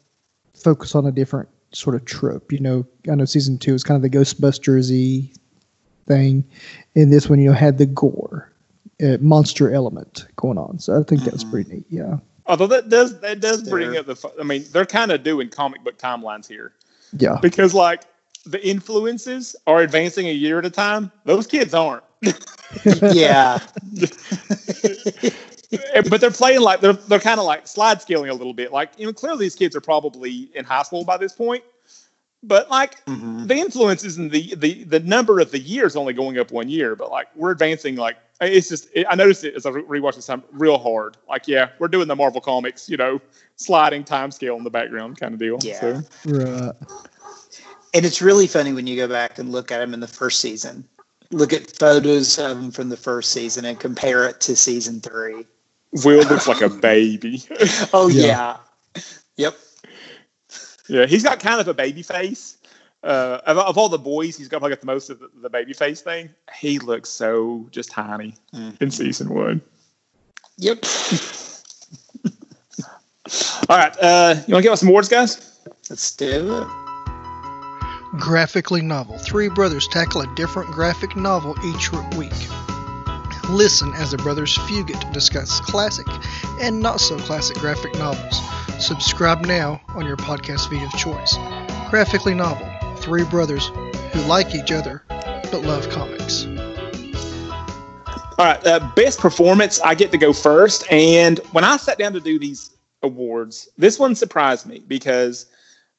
[0.53, 2.51] focus on a different sort of trope.
[2.51, 5.31] You know, I know season two is kind of the Ghostbusters-y
[6.07, 6.43] thing,
[6.95, 8.51] and this one you know had the gore,
[9.03, 10.77] uh, monster element going on.
[10.79, 11.51] So I think that's Mhm.
[11.51, 11.85] pretty neat.
[11.89, 12.17] Yeah,
[12.49, 14.31] Although that does that does bring They're- up the.
[14.39, 16.73] I mean, they're kind of doing comic book timelines here
[17.17, 18.03] yeah, because like
[18.45, 21.11] the influences are advancing a year at a time.
[21.25, 22.03] Those kids aren't.
[23.13, 23.59] yeah.
[26.09, 28.71] but they're playing like they're they're kind of like slide scaling a little bit.
[28.71, 31.63] Like you know, clearly these kids are probably in high school by this point.
[32.41, 33.47] But like Mhm.
[33.47, 36.95] the influences and the the the number of the years only going up one year,
[36.95, 40.25] but like we're advancing like it's just it, I noticed it as I rewatched this
[40.27, 41.17] time real hard.
[41.27, 43.19] Like yeah, we're doing the Marvel comics, you know,
[43.57, 45.57] sliding time scale in the background kind of deal.
[45.61, 45.79] Yeah.
[45.79, 46.73] So, right.
[47.93, 50.39] And it's really funny when you go back and look at them in the first
[50.39, 50.87] season.
[51.31, 55.45] Look at photos of them from the first season and compare it to season three.
[56.05, 57.43] Will looks like a baby.
[57.93, 58.57] Oh Yeah.
[58.95, 59.01] yeah.
[59.37, 59.57] Yep.
[60.87, 62.57] yeah, he's got kind of a baby face.
[63.01, 65.49] Uh, of, of all the boys, he's got probably got the most of the, the
[65.49, 66.29] baby face thing.
[66.59, 68.81] He looks so just tiny Mhm.
[68.81, 69.61] in season one.
[70.57, 70.83] Yep.
[73.69, 75.59] All right, uh, you want to give us some awards, guys?
[75.89, 76.67] Let's do it.
[78.19, 79.17] Graphically novel.
[79.19, 82.33] Three brothers tackle a different graphic novel each week.
[83.49, 86.07] Listen as the brothers Fugit discuss classic
[86.59, 88.41] and not so classic graphic novels.
[88.83, 91.37] Subscribe now on your podcast feed of choice.
[91.89, 92.67] Graphically novel.
[93.09, 93.71] Three brothers
[94.13, 96.45] who like each other but love comics.
[98.37, 99.81] All right, uh, best performance.
[99.81, 103.97] I get to go first, and when I sat down to do these awards, this
[103.97, 105.47] one surprised me because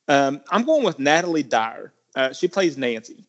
[0.07, 1.92] um, I'm going with Natalia Dyer.
[2.14, 3.25] Uh, she plays Nancy,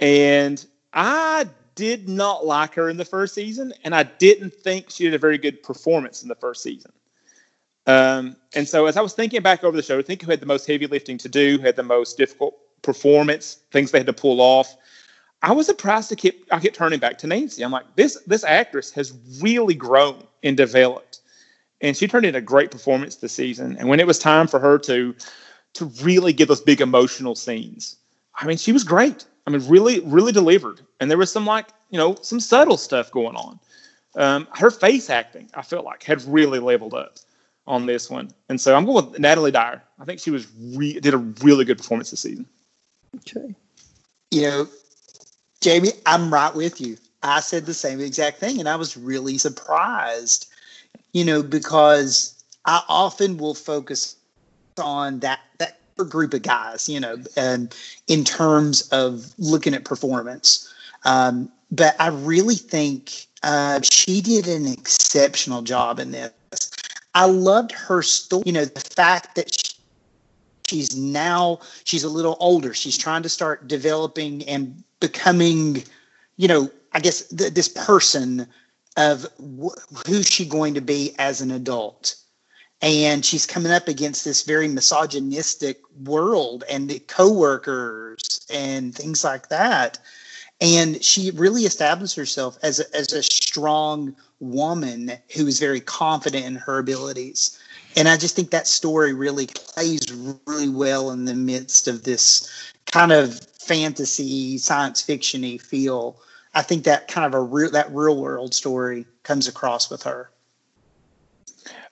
[0.00, 5.04] and I did not like her in the first season, and I didn't think she
[5.04, 6.92] did a very good performance in the first season.
[7.86, 10.40] Um, and so, as I was thinking back over the show, I think who had
[10.40, 14.06] the most heavy lifting to do, who had the most difficult performance, things they had
[14.06, 14.76] to pull off.
[15.42, 17.62] I was surprised to keep I kept turning back to Nancy.
[17.62, 21.20] I'm like, this this actress has really grown and developed.
[21.80, 23.76] And she turned in a great performance this season.
[23.78, 25.14] And when it was time for her to
[25.74, 27.96] to really give those big emotional scenes,
[28.34, 29.26] I mean, she was great.
[29.46, 30.80] I mean, really, really delivered.
[31.00, 33.58] And there was some like, you know, some subtle stuff going on.
[34.16, 37.18] Um, her face acting, I felt like, had really leveled up
[37.66, 38.30] on this one.
[38.48, 39.82] And so I'm going with Natalia Dyer.
[40.00, 42.46] I think she was re- did a really good performance this season.
[43.16, 43.54] Okay.
[44.30, 44.68] You know,
[45.60, 46.96] Jamie, I'm right with you.
[47.22, 50.48] I said the same exact thing, and I was really surprised,
[51.12, 54.16] you know, because I often will focus
[54.78, 57.74] on that that group of guys, you know, and
[58.06, 60.72] in terms of looking at performance.
[61.04, 66.32] Um, but I really think uh, she did an exceptional job in this.
[67.14, 68.44] I loved her story.
[68.46, 69.54] You know, the fact that
[70.68, 72.74] she's now she's a little older.
[72.74, 75.84] She's trying to start developing and becoming,
[76.36, 78.46] you know, I guess th- this person
[78.96, 82.16] of wh- who's she going to be as an adult.
[82.80, 89.48] And she's coming up against this very misogynistic world and the coworkers and things like
[89.48, 89.98] that.
[90.60, 96.44] And she really established herself as a, as a strong woman who is very confident
[96.44, 97.58] in her abilities.
[97.98, 100.00] And I just think that story really plays
[100.46, 102.48] really well in the midst of this
[102.86, 106.20] kind of fantasy, science fictiony feel.
[106.54, 110.30] I think that kind of a real that real world story comes across with her.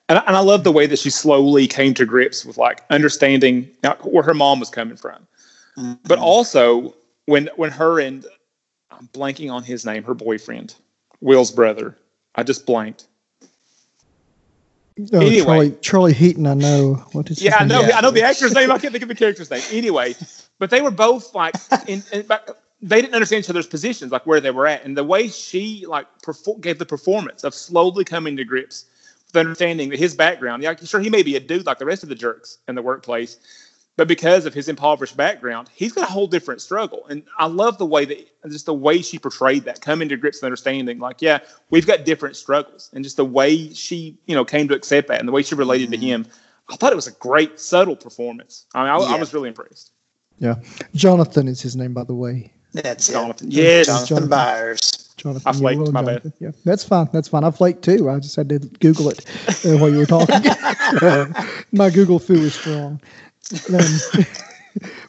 [0.09, 2.85] And, I- and I love the way that she slowly came to grips with like
[2.91, 3.69] understanding
[4.05, 5.27] where her mom was coming from,
[5.77, 5.95] mm-hmm.
[6.05, 8.25] but also when when her and
[8.93, 10.77] I'm blanking on his name, her boyfriend,
[11.21, 11.99] Will's brother.
[12.37, 13.09] I just blanked.
[15.13, 15.45] Oh, Anyway.
[15.45, 16.95] Charlie, Charlie Heaton, I know.
[17.13, 17.83] What is Yeah, I know.
[17.83, 17.99] Yeah.
[17.99, 18.71] I know the actor's name.
[18.71, 19.63] I can't think of the character's name.
[19.71, 20.15] Anyway,
[20.59, 21.55] but they were both like,
[21.87, 24.97] in, in, but they didn't understand each other's positions, like where they were at, and
[24.97, 28.87] the way she like perfor- gave the performance of slowly coming to grips
[29.27, 30.63] with understanding that his background.
[30.63, 32.83] Yeah, sure, he may be a dude like the rest of the jerks in the
[32.83, 33.39] workplace,
[33.97, 37.07] but because of his impoverished background, he's got a whole different struggle.
[37.07, 40.39] And I love the way that just the way she portrayed that, coming to grips
[40.39, 41.39] with understanding, like, yeah,
[41.71, 45.19] we've got different struggles, and just the way she, you know, came to accept that,
[45.19, 46.27] and the way she related to him.
[46.69, 48.67] I thought it was a great, subtle performance.
[48.75, 49.93] I mean, I, I was really impressed.
[50.39, 50.57] Yeah.
[50.95, 52.53] Jonathan is his name, by the way.
[52.73, 53.49] That's Jonathan.
[53.49, 53.55] it.
[53.55, 53.87] Yes.
[53.87, 54.29] Jonathan Jonathan.
[54.29, 55.07] Byers.
[55.17, 55.49] Jonathan.
[55.49, 56.33] I flaked, Will my bad.
[56.41, 57.09] Yeah, that's fine.
[57.13, 57.43] That's fine.
[57.43, 58.11] I've flaked too.
[58.11, 59.25] I just had to Google it
[59.65, 60.37] uh, while you were talking.
[61.73, 63.01] My Google fu is strong.
[63.73, 64.25] Um,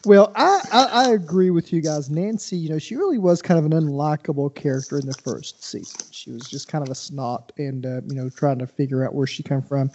[0.06, 2.10] Well, I, I, I agree with you guys.
[2.10, 6.00] Nancy, you know, she really was kind of an unlikable character in the first season.
[6.12, 9.16] She was just kind of a snot and, uh, you know, trying to figure out
[9.16, 9.92] where she come from.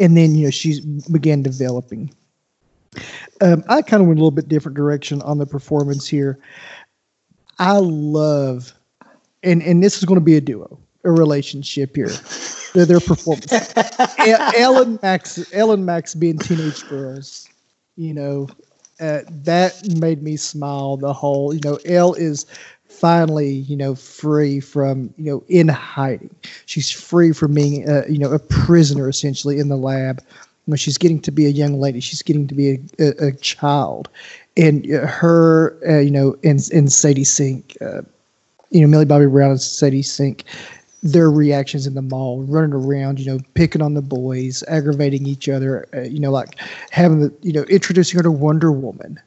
[0.00, 0.80] And then, you know, she
[1.12, 2.12] began developing.
[3.40, 6.38] Um, I kind of went a little bit different direction on the performance here.
[7.58, 8.74] I love,
[9.42, 12.10] and, and this is going to be a duo, a relationship here.
[12.74, 13.52] Their, their performance.
[14.18, 17.46] El and Max, El and Max being teenage girls,
[17.96, 18.48] you know,
[19.00, 22.46] uh, that made me smile the whole you know El is
[22.88, 26.34] finally you know free from you know in hiding.
[26.66, 30.22] She's free from being uh, you know a prisoner essentially in the lab.
[30.66, 33.28] You know she's getting to be a young lady she's getting to be a, a,
[33.28, 34.08] a child.
[34.56, 38.02] And uh, her uh, you know and and Sadie Sink uh,
[38.70, 40.44] you know Millie Bobby Brown and Sadie Sink
[41.02, 45.48] their reactions in the mall, running around, you know, picking on the boys, aggravating each
[45.48, 46.56] other, uh, you know, like
[46.90, 49.18] having the, you know, introducing her to Wonder Woman.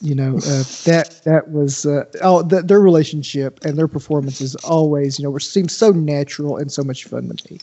[0.00, 5.18] You know, uh, that that was uh, oh, th- their relationship and their performances always,
[5.18, 7.60] you know, were seemed so natural and so much fun to me.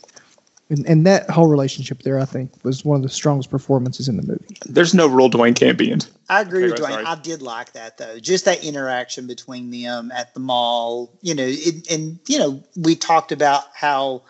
[0.72, 4.16] And, and that whole relationship there, I think, was one of the strongest performances in
[4.16, 4.56] the movie.
[4.64, 5.98] There's no rule Dwayne can't be in.
[6.30, 6.90] I agree with Okay, Dwayne.
[6.92, 7.04] sorry.
[7.04, 8.18] I did like that though.
[8.18, 12.96] Just that interaction between them at the mall, you know, it, and you know, we
[12.96, 14.22] talked about how,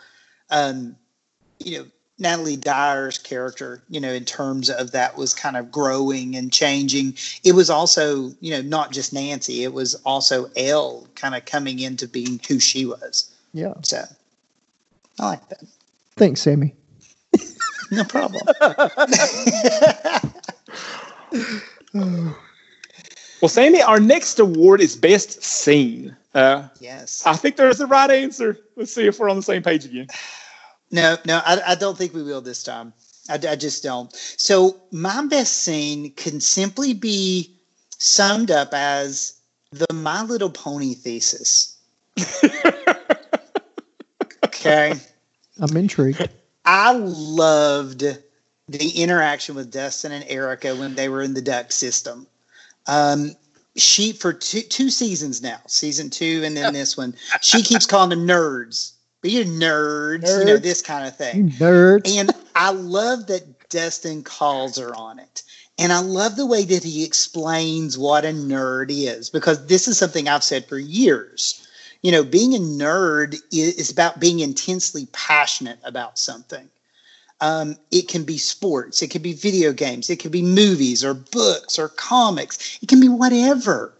[0.49, 0.97] um,
[1.59, 1.85] you know,
[2.19, 7.15] Natalia Dyer's character, you know, in terms of that was kind of growing and changing.
[7.45, 9.63] It was also, you know, not just Nancy.
[9.63, 13.33] It was also El kind of coming into being who she was.
[13.53, 13.75] Yeah.
[13.81, 14.03] So,
[15.19, 15.63] I like that.
[16.15, 16.75] Thanks, Sammy.
[17.91, 18.41] No problem.
[23.43, 26.15] Well, Sammy, our next award is Best Scene.
[26.33, 27.23] Uh, yes.
[27.25, 28.57] I think there's the right answer.
[28.77, 30.07] Let's see if we're on the same page again.
[30.91, 32.93] No, no, I, I don't think we will this time.
[33.29, 34.15] I, I just don't.
[34.15, 37.53] So my best scene can simply be
[37.97, 39.41] summed up as
[39.73, 41.77] the My Little Pony thesis.
[44.45, 44.93] okay.
[45.59, 46.29] I'm intrigued.
[46.65, 48.03] I loved
[48.69, 52.27] the interaction with Dustin and Erica when they were in the duck system.
[52.87, 53.31] Um,
[53.75, 58.09] she for two, two seasons now, season two, and then this one, she keeps calling
[58.09, 58.93] them nerds.
[59.21, 61.49] Be you nerds, you know this kind of You thing.
[61.51, 62.17] nerd.
[62.17, 65.43] And I love that Dustin calls her on it.
[65.79, 69.97] And I love the way that he explains what a nerd is because this is
[69.97, 71.62] something I've said for years.
[72.03, 76.69] You know, being a nerd is, about being intensely passionate about something.
[77.41, 81.13] Um, it can be sports, it can be video games, it can be movies or
[81.13, 83.93] books or comics, it can be whatever.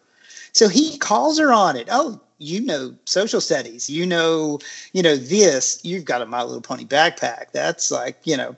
[0.54, 1.88] So he calls her on it.
[1.92, 4.60] Oh, you know social studies, you know,
[4.92, 5.80] you know this.
[5.84, 7.52] You've got a My Little Pony backpack.
[7.52, 8.56] That's like, you know.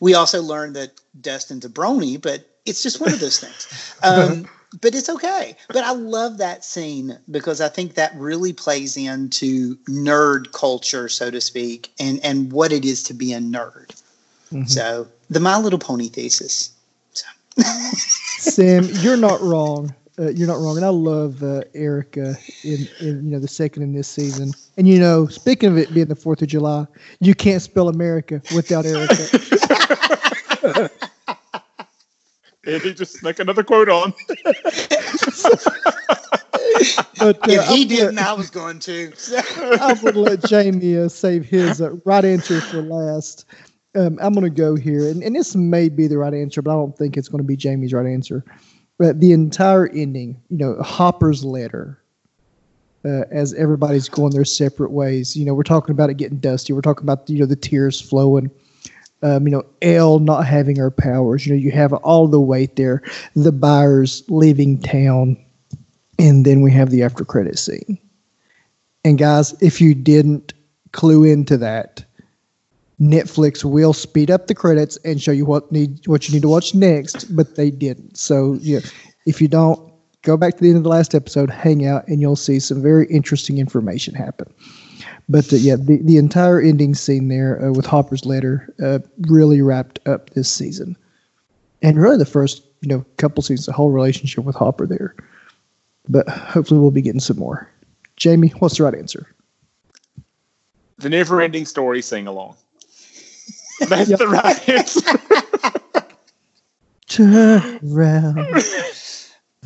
[0.00, 3.92] We also learned that Dustin's a brony, but it's just one of those things.
[4.02, 4.46] Um,
[4.80, 5.56] but it's okay.
[5.68, 11.30] But I love that scene because I think that really plays into nerd culture, so
[11.30, 14.02] to speak, and and what it is to be a nerd.
[14.52, 14.68] Mhm.
[14.68, 16.70] So the My Little Pony thesis.
[17.12, 17.26] So.
[18.38, 19.94] Sam, you're not wrong.
[20.18, 23.82] Uh, you're not wrong, and I love uh, Erica in, in you know the second
[23.82, 24.52] in this season.
[24.78, 26.86] And you know, speaking of it being the Fourth of July,
[27.20, 30.90] you can't spell America without Erica.
[32.66, 34.12] And he just snuck another quote on.
[37.18, 39.12] But uh, if he I'm didn't, gonna- I was going to.
[39.80, 43.46] I'm going to let Jamie uh, save his uh, right answer for last.
[43.94, 46.72] Um, I'm going to go here, and, and this may be the right answer, but
[46.72, 48.44] I don't think it's going to be Jamie's right answer.
[48.98, 52.02] But the entire ending, you know, Hopper's letter,
[53.04, 55.34] uh, as everybody's going their separate ways.
[55.36, 56.72] You know, we're talking about it getting dusty.
[56.74, 58.50] We're talking about you know the tears flowing.
[59.22, 61.46] Um, you know, El not having her powers.
[61.46, 63.02] You know, you have all the weight there.
[63.34, 65.42] The Byers leaving town,
[66.18, 67.98] and then we have the after credit scene.
[69.04, 70.52] And guys, if you didn't
[70.92, 72.04] clue into that,
[73.00, 76.48] Netflix will speed up the credits and show you what need what you need to
[76.48, 78.16] watch next, but they didn't.
[78.16, 78.80] So yeah,
[79.26, 79.92] if you don't
[80.22, 82.82] go back to the end of the last episode, hang out, and you'll see some
[82.82, 84.52] very interesting information happen.
[85.28, 89.60] But uh, yeah, the, the entire ending scene there uh, with Hopper's letter uh, really
[89.60, 90.96] wrapped up this season,
[91.82, 95.14] and really the first you know couple seasons, the whole relationship with Hopper there.
[96.08, 97.68] But hopefully, we'll be getting some more.
[98.16, 99.26] Jamie, what's the right answer?
[100.98, 102.56] The never ending story sing along.
[103.88, 105.00] That's the right answer.
[107.08, 108.36] Turn around.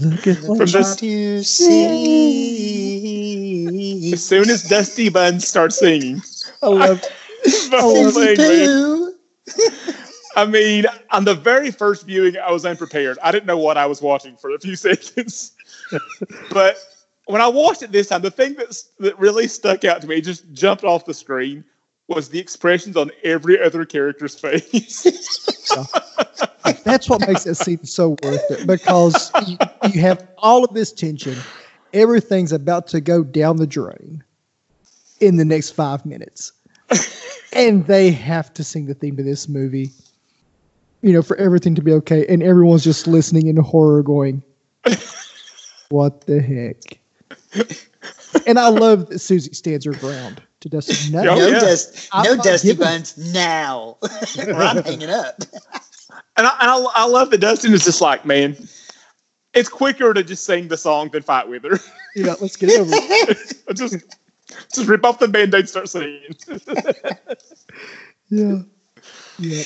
[0.00, 3.19] Look at what this- to see.
[4.12, 6.22] As soon as Dusty Buns starts singing,
[6.62, 7.00] I love.
[7.44, 9.14] the whole love thing,
[10.36, 13.18] I mean, on the very first viewing, I was unprepared.
[13.22, 15.52] I didn't know what I was watching for a few seconds.
[16.50, 16.78] but
[17.26, 20.20] when I watched it this time, the thing that's, that really stuck out to me,
[20.20, 21.64] just jumped off the screen,
[22.08, 25.02] was the expressions on every other character's face.
[26.84, 29.56] That's what makes that scene so worth it because you,
[29.92, 31.38] you have all of this tension.
[31.92, 34.22] Everything's about to go down the drain
[35.20, 36.52] in the next five minutes.
[37.52, 39.90] and they have to sing the theme to this movie,
[41.02, 42.26] you know, for everything to be okay.
[42.28, 44.42] And everyone's just listening in horror going,
[45.90, 46.98] what the heck?
[48.46, 51.10] and I love that Susie stands her ground to Dusty.
[51.12, 51.58] No, Oh, no yeah.
[51.60, 53.96] dust, no dusty giving- buns now,
[54.36, 55.42] I'm hanging up.
[56.36, 58.56] and I, and I, I love that Dustin is just like, man,
[59.54, 61.78] it's quicker to just sing the song than fight with her.
[62.16, 62.90] you know, let's get it over.
[63.28, 63.76] with.
[63.76, 64.16] just,
[64.74, 66.36] just rip off the band-aid, start singing.
[68.32, 68.58] Yeah.
[69.40, 69.64] Yeah.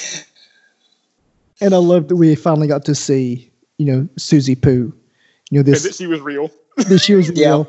[1.61, 4.91] And I love that we finally got to see, you know, Susie Pooh.
[5.51, 6.51] You know, and that this she was real.
[6.79, 7.69] this she was real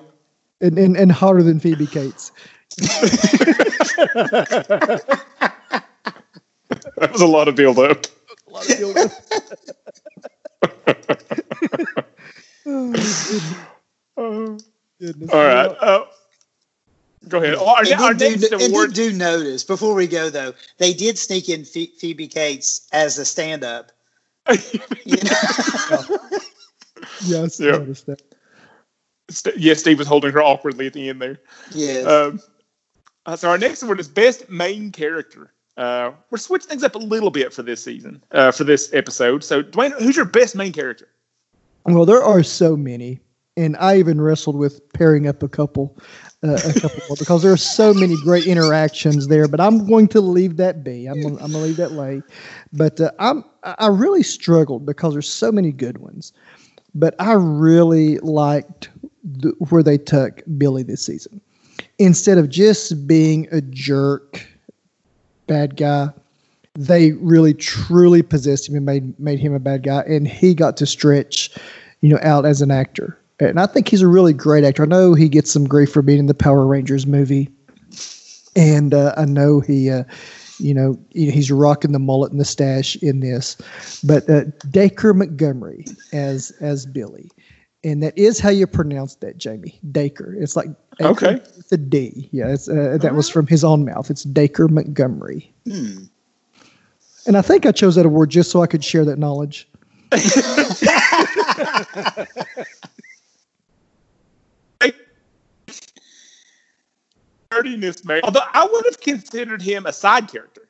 [0.61, 2.31] and, and and hotter than Phoebe Cates.
[6.97, 8.05] That was a lot of build up.
[8.47, 9.11] A lot of build-up.
[12.93, 13.55] Oh, goodness,
[14.17, 14.57] Uh,
[14.99, 15.29] goodness.
[15.31, 15.75] all right.
[15.79, 16.05] Uh,
[17.27, 17.55] go ahead.
[17.59, 18.93] Oh, our, And our did, do, and award.
[18.93, 23.25] did do notice before we go though, they did sneak in Phoebe Cates as a
[23.25, 23.91] stand-up.
[25.05, 26.19] You know?
[27.25, 27.73] Yes, Yeah.
[27.75, 28.21] I noticed that.
[29.29, 31.39] St- yeah, Steve was holding her awkwardly at the end there.
[31.71, 32.05] yes.
[32.05, 32.39] Um,
[33.25, 35.51] uh, so our next award is best main character.
[35.77, 39.43] Uh, we're switching things up a little bit for this season, uh, for this episode.
[39.43, 41.07] So, Dwayne, who's your best main character?
[41.85, 43.19] Well, there are so many,
[43.57, 45.97] and I even wrestled with pairing up a couple,
[46.43, 49.47] uh, a couple because there are so many great interactions there.
[49.47, 51.05] But I'm going to leave that be.
[51.05, 52.23] I'm gonna, I'm gonna leave that lay.
[52.73, 56.33] But uh, I'm I I really struggled because there's so many good ones.
[56.95, 58.89] But I really liked
[59.23, 61.39] the, where they took Billy this season.
[61.99, 64.47] Instead of just being a jerk,
[65.47, 66.09] bad guy,
[66.73, 70.77] they really truly possessed him and made made him a bad guy, and he got
[70.77, 71.51] to stretch,
[72.05, 73.17] you know, out as an actor.
[73.39, 74.83] And I think he's a really great actor.
[74.83, 77.49] I know he gets some grief for being in the Power Rangers movie,
[78.55, 80.03] and uh, I know he, uh,
[80.59, 83.57] you know, he's rocking the mullet and the stash in this.
[84.03, 87.31] But uh, Dacre Montgomery as as Billy,
[87.83, 89.79] and that is how you pronounce that, Jamie.
[89.91, 90.35] Dacre.
[90.39, 90.67] It's like
[91.01, 91.41] Okay.
[91.57, 92.29] It's a D.
[92.31, 94.11] Yeah, it's, uh, that was from his own mouth.
[94.11, 95.51] It's Dacre Montgomery.
[95.67, 96.03] Hmm.
[97.25, 99.67] And I think I chose that award just so I could share that knowledge.
[107.51, 108.21] Nerdiness, man.
[108.23, 110.61] Although I would have considered him a side character.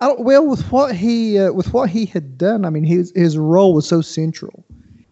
[0.00, 3.12] I don't, well, with what he uh, with what he had done, I mean, his
[3.14, 4.64] his role was so central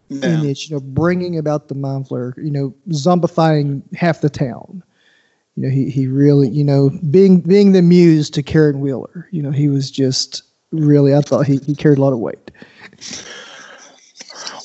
[0.09, 0.67] in it.
[0.67, 2.35] You know, bringing about the Mind Flayer.
[2.37, 4.83] You know, zombifying half the town.
[5.55, 9.27] You know, he he really, you know, being being the muse to Karen Wheeler.
[9.31, 11.15] You know, he was just really.
[11.15, 12.51] I thought he he carried a lot of weight.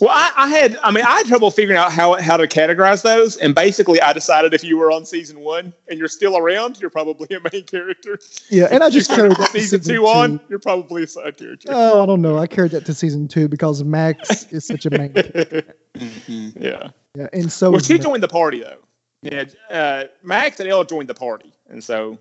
[0.01, 3.03] Well, I, I had, I mean, I had trouble figuring out how how to categorize
[3.03, 6.81] those, and basically, I decided if you were on season one and you're still around,
[6.81, 8.19] you're probably a main character.
[8.51, 11.07] Yeah, and I just If carried you're that to season two on, you're probably a
[11.07, 11.69] side character.
[11.71, 12.39] Oh, I don't know.
[12.39, 15.13] I carried that to season two because Max is such a main.
[15.13, 15.75] character.
[15.97, 16.53] Mhm.
[16.61, 16.91] yeah.
[17.15, 18.05] Yeah, and so Well, she Max.
[18.05, 18.79] joined the party though.
[19.23, 22.19] Yeah, uh, Max and El joined the party, and so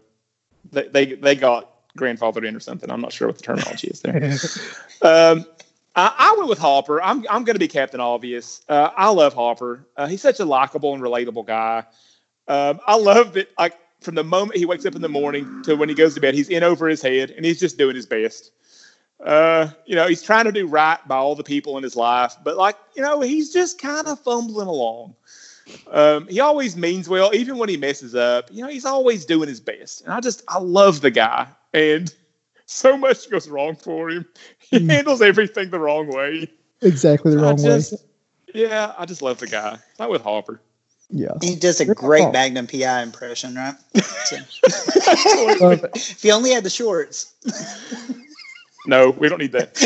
[0.71, 2.89] they they, they got grandfathered in or something.
[2.89, 4.37] I'm not sure what the terminology is there.
[5.01, 5.45] Um,
[5.95, 7.01] I, I went with Hopper.
[7.01, 8.61] I'm I'm going to be Captain Obvious.
[8.67, 9.87] Uh, I love Hopper.
[9.95, 11.85] Uh, he's such a likable and relatable guy.
[12.47, 13.49] Um, I love that.
[13.57, 16.21] Like from the moment he wakes up in the morning to when he goes to
[16.21, 18.51] bed, he's in over his head and he's just doing his best.
[19.23, 22.35] Uh, you know, he's trying to do right by all the people in his life,
[22.43, 25.15] but like you know, he's just kind of fumbling along.
[25.89, 28.49] Um, he always means well, even when he messes up.
[28.51, 32.13] You know, he's always doing his best, and I just I love the guy, and
[32.65, 34.25] so much goes wrong for him.
[34.59, 34.89] He Mm.
[34.89, 36.47] handles everything the wrong way.
[36.81, 37.81] exactly the I wrong way.
[38.53, 39.77] yeah, I just love the guy.
[39.99, 40.59] Not with Hopper.
[41.09, 41.29] Yeah.
[41.41, 42.31] He does a You're great wrong.
[42.31, 43.75] Magnum PI impression, right?
[44.25, 44.37] So-
[45.95, 47.33] if he only had the shorts.
[48.87, 49.77] no, we don't need that.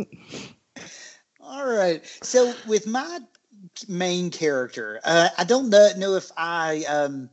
[1.40, 2.04] All right.
[2.22, 3.20] So with my
[3.88, 7.30] main character, uh, I don't know, know if I, um,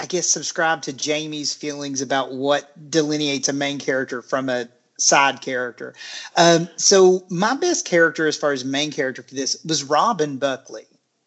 [0.00, 5.42] I guess, subscribe to Jamie's feelings about what delineates a main character from a side
[5.42, 5.94] character.
[6.36, 10.86] Um, so my best character, as far as main character for this, was Robin Buckley.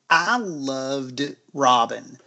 [0.10, 1.22] I loved
[1.54, 2.20] Robin.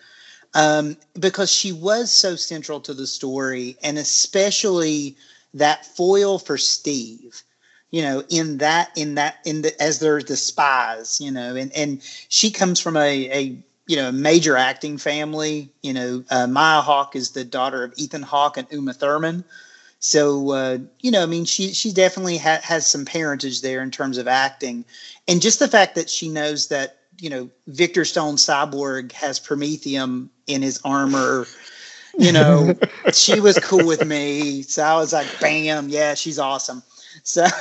[0.54, 5.16] um, because she was so central to the story, and especially
[5.54, 7.42] that foil for Steve.
[7.90, 11.20] You know, in that, in that, in the as they're the spies.
[11.20, 15.70] You know, and and she comes from a a you know a major acting family.
[15.82, 19.44] You know, uh, Maya Hawke is the daughter of Ethan Hawke and Uma Thurman.
[19.98, 23.90] So uh, you know, I mean, she she definitely ha- has some parentage there in
[23.90, 24.84] terms of acting,
[25.26, 30.28] and just the fact that she knows that you know Victor Stone Cyborg has Promethium
[30.46, 31.46] in his armor.
[32.18, 32.74] You know,
[33.12, 36.82] she was cool with me, so I was like, "Bam, yeah, she's awesome."
[37.22, 37.46] So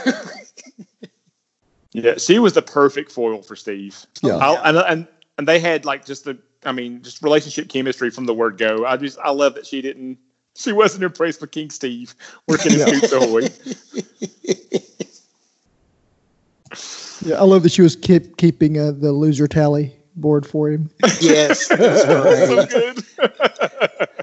[1.95, 4.05] Yeah, she was the perfect foil for Steve.
[4.21, 4.36] Yeah.
[4.36, 5.07] I, and, and
[5.38, 8.86] and they had like just the, I mean, just relationship chemistry from the word go.
[8.86, 10.17] I just, I love that she didn't,
[10.55, 12.15] she wasn't impressed with King Steve
[12.47, 12.86] working in Yeah.
[12.86, 13.49] Scoops Ahoy.
[17.25, 20.89] Yeah, I love that she was keep, keeping uh, the loser tally board for him.
[21.19, 23.03] yes, that's so good.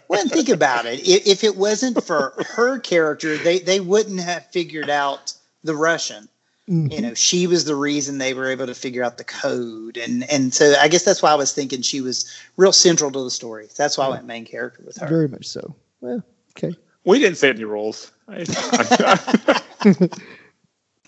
[0.09, 1.01] Well, and think about it.
[1.07, 5.35] If, if it wasn't for her character, they they wouldn't have figured out
[5.65, 6.29] the Russian.
[6.69, 6.93] Mhm.
[6.93, 10.29] You know, she was the reason they were able to figure out the code, and
[10.31, 13.31] and so I guess that's why I was thinking she was real central to the
[13.31, 13.69] story.
[13.77, 15.09] That's why I went main character with her.
[15.09, 15.75] Very much so.
[16.01, 16.23] Well,
[16.57, 16.77] okay.
[17.05, 18.13] we didn't set any rules.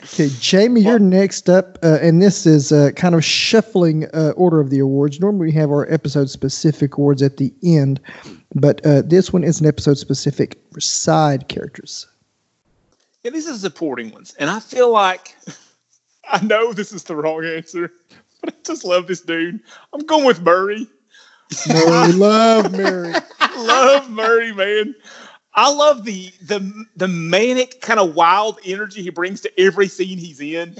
[0.02, 4.60] Okay, Jamie, you're next up, uh, and this is uh, kind of shuffling uh, order
[4.60, 5.18] of the awards.
[5.18, 8.00] Normally, we have our episode specific awards at the end,
[8.54, 12.06] but uh, this one is an episode specific for side characters.
[13.24, 14.34] Yeah, these are supporting ones.
[14.38, 15.36] And I feel like,
[16.30, 17.90] I know this is the wrong answer,
[18.40, 19.60] but I just love this dude.
[19.92, 20.86] I'm going with Murray.
[21.66, 23.14] Mary, love Murray.
[23.56, 24.94] love Murray, man.
[25.56, 30.18] I love the the the manic kind of wild energy he brings to every scene
[30.18, 30.76] he's in.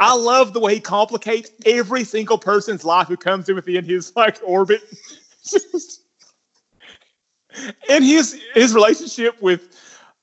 [0.00, 4.14] I love the way he complicates every single person's life who comes in within his
[4.16, 4.82] like orbit.
[7.88, 9.68] And his his relationship with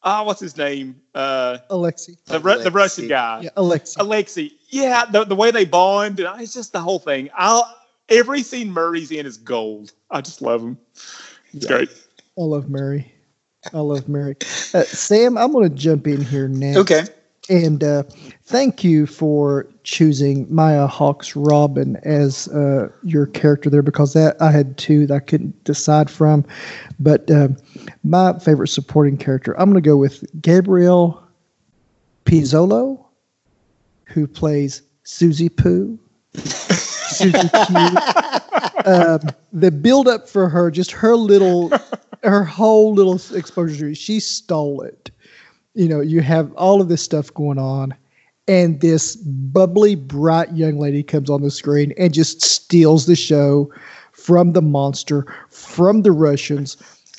[0.06, 1.02] uh what's his name?
[1.14, 2.16] Uh Alexi.
[2.26, 3.42] the, Ru- the Russian guy.
[3.42, 3.98] Yeah, Alexi.
[3.98, 4.52] Alexi.
[4.70, 7.30] Yeah, the, the way they bond, and it's just the whole thing.
[7.36, 7.70] I'll
[8.10, 9.92] every scene Murray's in is gold.
[10.12, 10.78] I just love him.
[11.54, 11.78] It's Yeah.
[11.78, 11.90] great.
[12.38, 13.12] I love Mary.
[13.74, 14.36] I love Mary.
[14.74, 16.80] Uh, Sam, I'm going to jump in here now.
[16.80, 17.04] Okay.
[17.50, 18.04] And uh,
[18.46, 24.52] thank you for choosing Maya Hawke's Robin as uh, your character there because that I
[24.52, 26.44] had two that I couldn't decide from.
[27.00, 27.50] But uh,
[28.04, 31.24] my favorite supporting character, I'm going to go with Gabriella
[32.26, 33.06] Pizzolo,
[34.06, 36.00] who plays Susie Pooh.
[36.34, 37.32] Susie
[37.68, 37.76] Q.
[38.86, 39.20] Um,
[39.54, 41.72] the build up for her, just her little,
[42.24, 45.12] her whole little exposure, she stole it
[45.76, 47.94] you know, you have all of this stuff going on,
[48.48, 53.72] and this bubbly, bright young lady comes on the screen and just steals the show
[54.12, 56.78] from the monster, from the Russians,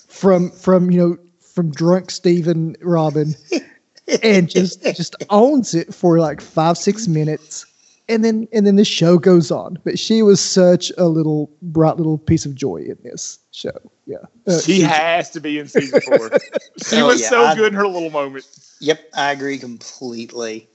[0.09, 3.35] from from you know, from drunk Stephen Robin,
[4.23, 7.67] and just just owns it for like five six minutes.
[8.09, 9.79] And then and then the show goes on.
[9.85, 13.77] But she was such a little bright little piece of joy in this show.
[14.07, 14.19] Yeah.
[14.47, 16.31] Uh, She has to be in season four.
[16.89, 18.47] she Oh, was yeah, so I- good in her little moment.
[18.81, 20.69] Yep, I agree completely.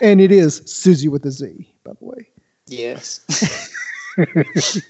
[0.00, 2.28] and it is Susie with a Z, by the way.
[2.68, 3.20] Yes.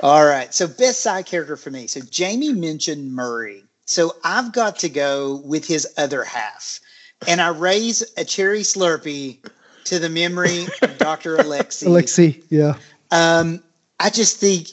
[0.00, 0.52] All right.
[0.54, 1.86] So best side character for me.
[1.86, 3.64] So Jamie mentioned Murray.
[3.84, 6.80] So I've got to go with his other half.
[7.28, 9.44] And I raise a cherry slurpee
[9.90, 11.36] to the memory of Dr.
[11.38, 11.86] Alexi.
[11.86, 12.76] Alexi, yeah.
[13.10, 13.60] Um,
[13.98, 14.68] I just think,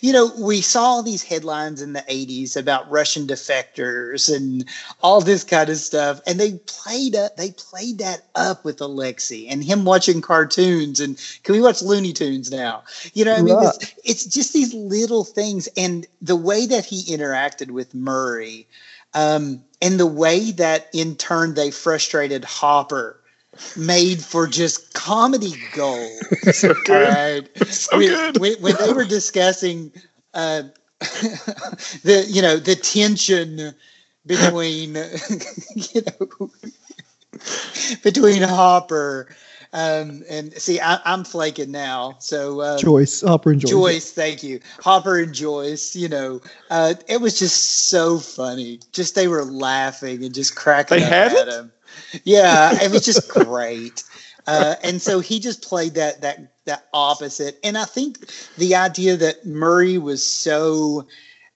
[0.02, 4.66] you know, we saw all these headlines in the 80s about Russian defectors and
[5.02, 6.20] all this kind of stuff.
[6.26, 11.00] And they played up, they played that up with Alexi and him watching cartoons.
[11.00, 12.84] And can we watch Looney Tunes now?
[13.14, 15.68] You know, I mean, it's, it's just these little things.
[15.74, 18.68] And the way that he interacted with Murray,
[19.14, 23.17] um, and the way that in turn they frustrated Hopper
[23.76, 26.10] made for just comedy gold.
[26.52, 27.48] So good.
[27.56, 27.66] right.
[27.68, 28.38] So when, good.
[28.38, 29.92] when, when they were discussing
[30.34, 30.62] uh,
[31.00, 33.74] the you know the tension
[34.26, 34.94] between
[35.94, 36.50] you know
[38.02, 39.28] between Hopper
[39.72, 43.70] um, and see I, I'm flaking now so uh, Joyce, Hopper and Joyce.
[43.70, 44.60] Joyce, thank you.
[44.80, 46.40] Hopper and Joyce, you know,
[46.70, 48.80] uh, it was just so funny.
[48.92, 51.54] Just they were laughing and just cracking They up had at it?
[51.54, 51.72] him.
[52.24, 54.02] Yeah, it was just great.
[54.46, 57.58] Uh, and so he just played that that that opposite.
[57.62, 61.06] And I think the idea that Murray was so,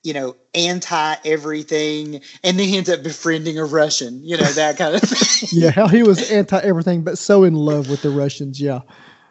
[0.03, 4.77] you know, anti everything, and then he ends up befriending a Russian, you know, that
[4.77, 5.19] kind of thing.
[5.53, 8.61] Yeah, how he was anti everything, but so in love with the Russians.
[8.61, 8.81] Yeah.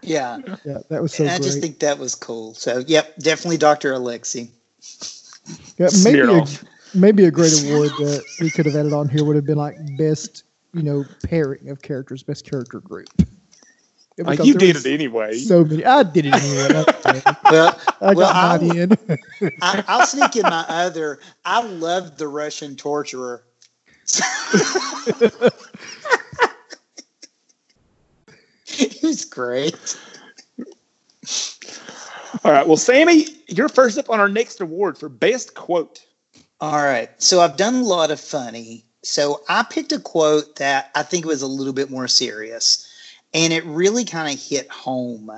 [0.04, 1.46] Yeah, Yeah, that was so and I great.
[1.46, 2.56] just think that was cool.
[2.56, 3.94] So, yep, definitely Dr.
[3.94, 4.50] Alexi.
[5.78, 6.44] Yeah, maybe a,
[6.96, 9.78] maybe a great award that we could have added on here would have been like
[9.98, 10.44] best,
[10.74, 13.08] you know, pairing of characters, best character group.
[14.18, 15.36] Yeah, Like, because you did it anyway.
[15.38, 15.86] So many.
[15.86, 16.84] I did it anyway.
[17.52, 19.52] Well, I Well, got I'll- mine in.
[19.62, 21.20] I, I'll sneak in my other.
[21.46, 23.44] I loved the Russian torturer.
[28.66, 29.98] he was great.
[32.44, 32.66] All right.
[32.68, 36.06] Well, Sammy, you're first up on our next award for best quote.
[36.60, 37.10] All right.
[37.22, 38.86] So I've done a lot of funny.
[39.04, 42.88] So I picked a quote that I think was a little bit more serious.
[43.34, 45.32] And it really kind of hit home.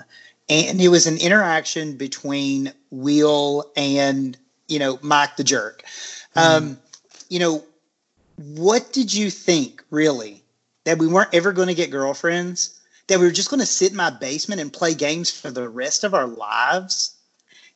[0.50, 4.38] And it was an interaction between Will and,
[4.68, 5.84] you know, Mike the jerk.
[6.36, 6.78] Um,
[7.30, 7.64] you know,
[8.38, 10.44] what did you think, really?
[10.84, 12.80] That we weren't ever going to get girlfriends?
[13.08, 15.70] That we were just going to sit in my basement and play games for the
[15.70, 17.16] rest of our lives?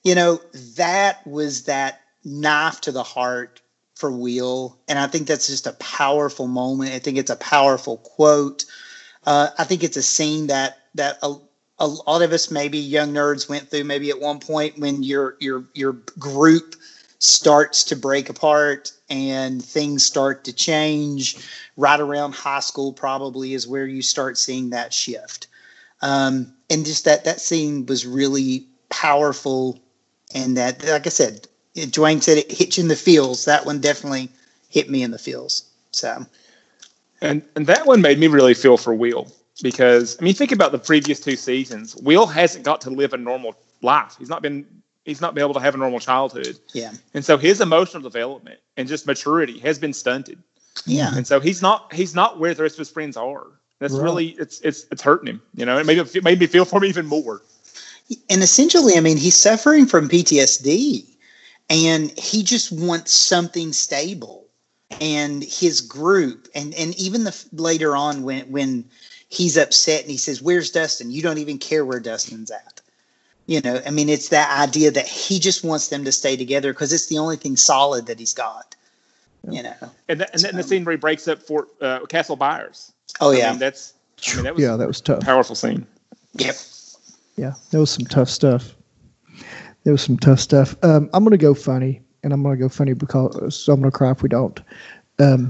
[0.03, 0.41] You know,
[0.75, 3.61] that was that knife to the heart
[3.97, 4.77] for Will.
[4.87, 6.93] And I think that's just a powerful moment.
[6.93, 8.65] I think it's a powerful quote.
[9.25, 11.35] Uh, I think it's a scene that that a,
[11.79, 15.35] a lot of us, maybe young nerds, went through maybe at one point when your
[15.39, 16.75] your your group
[17.19, 21.35] starts to break apart and things start to change.
[21.75, 25.47] Right around high school, probably is where you start seeing that shift.
[26.01, 29.79] Um, and just that that scene was really powerful,
[30.33, 31.47] and that, like I said,
[31.85, 33.45] Dwayne said it hit you in the feels.
[33.45, 34.29] That one definitely
[34.69, 35.63] hit me in the feels.
[35.91, 36.25] So
[37.21, 40.71] And and that one made me really feel for Will because I mean think about
[40.71, 41.95] the previous two seasons.
[41.97, 44.15] Will hasn't got to live a normal life.
[44.19, 44.65] He's not been
[45.05, 46.57] he's not been able to have a normal childhood.
[46.73, 50.37] yeah, And so his emotional development and just maturity has been stunted.
[50.85, 53.45] yeah, And so he's not he's not where the rest of his friends are.
[53.79, 54.03] That's Right.
[54.03, 55.41] really it's it's it's hurting him.
[55.55, 57.41] You know, it made it made me feel for him even more.
[58.29, 61.05] and essentially, I mean, he's suffering from PTSD,
[61.69, 64.45] and he just wants something stable.
[65.01, 68.85] And his group, and and even the later on when when
[69.27, 72.81] he's upset and he says, "Where's Dustin?" You don't even care where Dustin's at.
[73.47, 76.71] You know, I mean, it's that idea that he just wants them to stay together
[76.71, 78.75] because it's the only thing solid that he's got.
[79.49, 79.75] You know.
[80.07, 83.31] And that, and then the scene where he breaks up Fort uh, Castle Byers Oh
[83.31, 83.49] I yeah.
[83.51, 83.93] mean, that's
[84.27, 85.21] I mean, that was yeah, that was tough.
[85.21, 85.85] powerful scene.
[86.33, 86.55] yep.
[87.35, 88.75] Yeah, that was some tough stuff.
[89.87, 90.75] There was some tough stuff.
[90.83, 94.11] Um, I'm gonna go funny, and I'm gonna go funny because so I'm gonna cry
[94.11, 94.59] if we don't.
[95.17, 95.49] Um,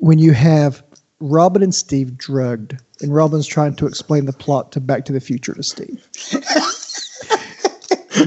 [0.00, 0.82] when you have
[1.20, 5.20] Robin and Steve drugged, and Robin's trying to explain the plot to Back to the
[5.20, 6.08] Future to Steve.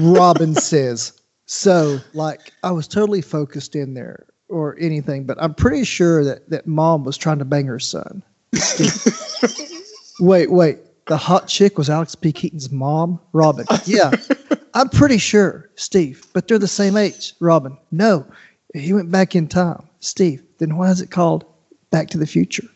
[0.00, 1.14] Robin says,
[1.46, 6.48] "So, like, I was totally focused in there, or anything, but I'm pretty sure that
[6.50, 8.22] that mom was trying to bang her son."
[10.20, 10.78] wait, wait.
[11.06, 12.30] The hot chick was Alex P.
[12.30, 13.66] Keaton's mom, Robin.
[13.84, 14.12] Yeah,
[14.74, 16.24] I'm pretty sure, Steve.
[16.32, 17.76] But they're the same age, Robin.
[17.90, 18.26] No,
[18.74, 20.42] he went back in time, Steve.
[20.58, 21.44] Then why is it called
[21.90, 22.68] Back to the Future,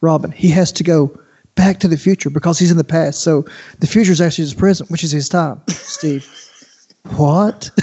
[0.00, 0.30] Robin?
[0.30, 1.18] He has to go
[1.54, 3.20] back to the future because he's in the past.
[3.20, 3.44] So
[3.80, 6.28] the future is actually his present, which is his time, Steve.
[7.16, 7.70] what?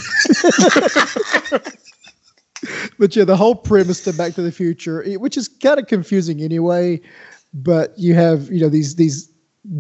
[3.00, 6.42] but yeah, the whole premise to Back to the Future, which is kind of confusing
[6.42, 7.00] anyway.
[7.54, 9.29] But you have you know these these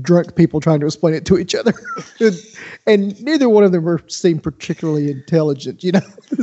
[0.02, 1.74] drunk people trying to explain it to each other,
[2.20, 2.36] and,
[2.88, 5.84] and neither one of them were seem particularly intelligent.
[5.84, 6.02] You know,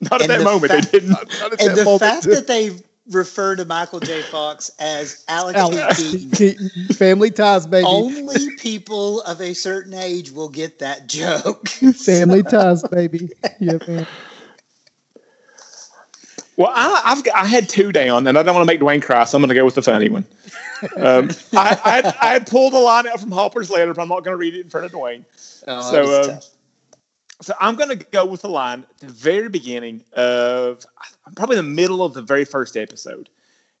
[0.00, 1.10] Not at And that the moment fact- they didn't.
[1.10, 2.00] Not at And that the moment.
[2.00, 2.70] fact that they
[3.10, 4.22] refer to Michael J.
[4.22, 7.84] Fox as Alex, Alex Keaton, Keaton, family ties, baby.
[7.86, 11.66] only people of a certain age will get that joke.
[11.68, 13.30] Family ties, baby.
[13.60, 14.06] Yeah, man.
[16.58, 19.00] Well, I, I've got, I had two down, and I don't want to make Dwayne
[19.00, 20.26] cry, so I'm going to go with the funny one.
[20.96, 24.24] Um, I, I, I had pulled a line out from Hopper's letter, but I'm not
[24.24, 25.24] going to read it in front of Dwayne.
[25.68, 26.40] Oh, So, um.
[27.40, 30.84] So I'm going to go with the line at the very beginning of
[31.36, 33.30] probably the middle of the very first episode.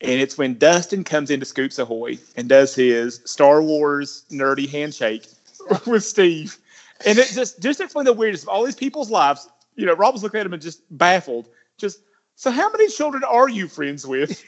[0.00, 5.26] And it's when Dustin comes into Scoops Ahoy and does his Star Wars nerdy handshake
[5.86, 6.56] with Steve.
[7.04, 9.48] And it just just explain the weirdest of all these people's lives.
[9.74, 11.48] You know, Rob was looking at him and just baffled.
[11.78, 12.00] Just
[12.38, 14.30] so how many children are you friends with?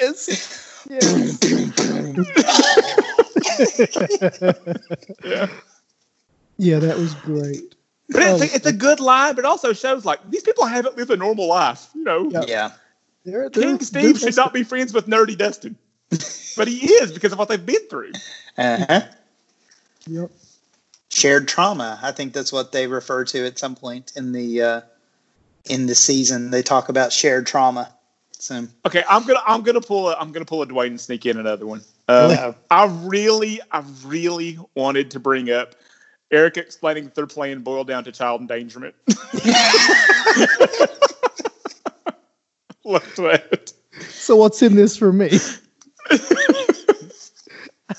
[0.00, 0.84] Yes.
[0.90, 1.38] yes.
[5.24, 5.46] Yeah.
[6.58, 7.74] Yeah, that was great.
[8.10, 10.66] But it's, Oh, a, it's a good line, but it also shows like these people
[10.66, 11.88] haven't lived a normal life.
[11.94, 12.44] You know, Yeah.
[12.46, 12.70] Yeah.
[13.24, 15.76] They're, they're, King Steve should not be friends with Nerdy Dustin,
[16.56, 18.12] but he is because of what they've been through.
[18.58, 19.00] Uh-huh.
[20.06, 20.30] Yep.
[21.14, 22.00] Shared trauma.
[22.02, 24.80] I think that's what they refer to at some point in the uh,
[25.68, 26.50] in the season.
[26.50, 27.92] They talk about shared trauma.
[28.32, 31.26] So Okay, I'm gonna I'm gonna pull a, I'm gonna pull a Dwayne and sneak
[31.26, 31.82] in another one.
[32.08, 32.54] Um, no.
[32.70, 35.74] I really I really wanted to bring up
[36.30, 38.94] Eric explaining that they're playing boiled down to child endangerment.
[42.84, 43.72] Love that.
[44.08, 45.30] So what's in this for me?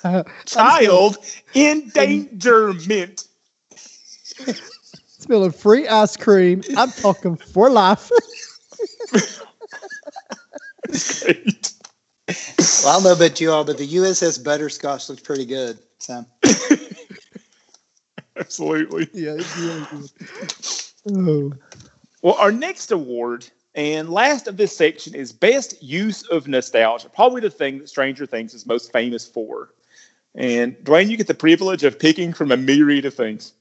[0.45, 1.17] Child
[1.55, 3.27] endangerment.
[5.19, 6.61] smelling free ice cream.
[6.77, 8.09] I'm talking for life.
[11.21, 11.73] Great.
[12.27, 15.79] well, I don't know about you all, but the USS Butterscotch looks pretty good.
[15.99, 16.25] So
[18.37, 19.09] Absolutely.
[19.13, 20.09] yeah, it's really good.
[21.29, 21.53] Oh,
[22.21, 27.09] Well, our next award and last of this section is Best Use of Nostalgia.
[27.09, 29.69] Probably the thing that Stranger Things is most famous for.
[30.35, 33.53] And Dwayne, you get the privilege of picking from a myriad of things.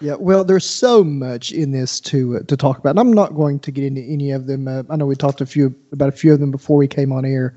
[0.00, 0.14] yeah.
[0.14, 2.90] Well, there's so much in this to uh, to talk about.
[2.90, 4.66] And I'm not going to get into any of them.
[4.66, 7.12] Uh, I know we talked a few about a few of them before we came
[7.12, 7.54] on air.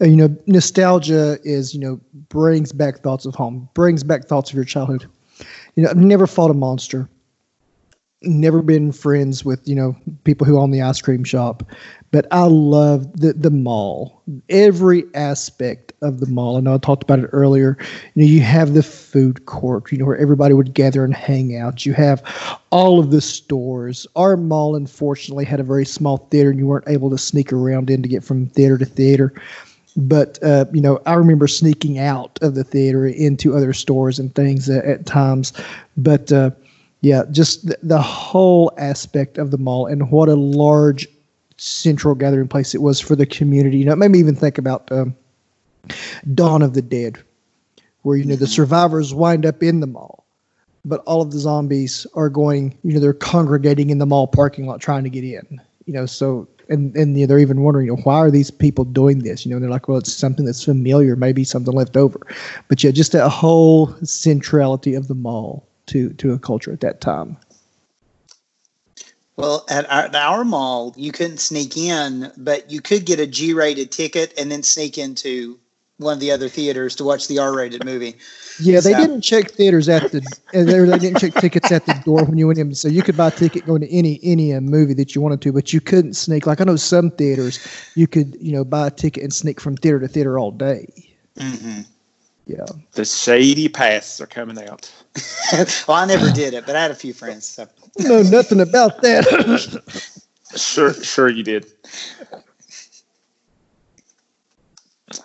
[0.00, 4.50] Uh, you know, nostalgia is you know brings back thoughts of home, brings back thoughts
[4.50, 5.06] of your childhood.
[5.76, 7.08] You know, I've never fought a monster.
[8.22, 11.62] Never been friends with you know people who own the ice cream shop,
[12.10, 14.22] but I love the the mall.
[14.48, 16.56] Every aspect of the mall.
[16.56, 17.76] I know I talked about it earlier.
[18.14, 19.90] You know, you have the food court.
[19.90, 21.84] You know where everybody would gather and hang out.
[21.84, 22.22] You have
[22.70, 24.06] all of the stores.
[24.16, 27.90] Our mall, unfortunately, had a very small theater, and you weren't able to sneak around
[27.90, 29.32] in to get from theater to theater.
[29.96, 34.34] But uh, you know, I remember sneaking out of the theater into other stores and
[34.34, 35.52] things at, at times.
[35.96, 36.50] But uh,
[37.00, 41.08] yeah, just the, the whole aspect of the mall and what a large
[41.56, 43.78] central gathering place it was for the community.
[43.78, 45.16] You know, it made me even think about um,
[46.34, 47.18] Dawn of the Dead,
[48.02, 48.52] where you know the mm-hmm.
[48.52, 50.24] survivors wind up in the mall,
[50.84, 52.76] but all of the zombies are going.
[52.82, 55.60] You know, they're congregating in the mall parking lot trying to get in.
[55.86, 58.50] You know, so and and you know, they're even wondering, you know, why are these
[58.50, 59.44] people doing this?
[59.44, 62.20] You know, and they're like, well, it's something that's familiar, maybe something left over.
[62.68, 67.00] But yeah, just that whole centrality of the mall to to a culture at that
[67.00, 67.36] time.
[69.36, 73.26] Well, at our, at our mall, you couldn't sneak in, but you could get a
[73.26, 75.60] G-rated ticket and then sneak into
[75.98, 78.16] one of the other theaters to watch the R-rated movie.
[78.60, 80.20] Yeah, they So- didn't check theaters at the
[80.52, 82.74] they, they didn't check tickets at the door when you went in.
[82.74, 85.42] So you could buy a ticket going to any any uh, movie that you wanted
[85.42, 86.46] to, but you couldn't sneak.
[86.46, 87.58] Like I know some theaters,
[87.94, 90.86] you could you know buy a ticket and sneak from theater to theater all day.
[91.38, 91.80] hmm
[92.46, 94.90] Yeah, The shady paths are coming out.
[95.88, 97.44] well, I never did it, but I had a few friends.
[97.46, 97.66] So.
[97.98, 99.82] know nothing about that.
[100.56, 101.66] Sure, sure you did.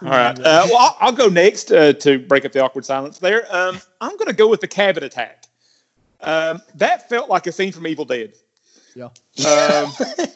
[0.02, 0.38] All right.
[0.40, 3.46] Uh, well, I'll, I'll go next uh, to break up the awkward silence there.
[3.56, 5.46] Um, I'm going to go with the cabin attack.
[6.22, 8.34] Um, that felt like a scene from Evil Dead.
[8.96, 9.10] Yeah.
[9.46, 9.92] Um,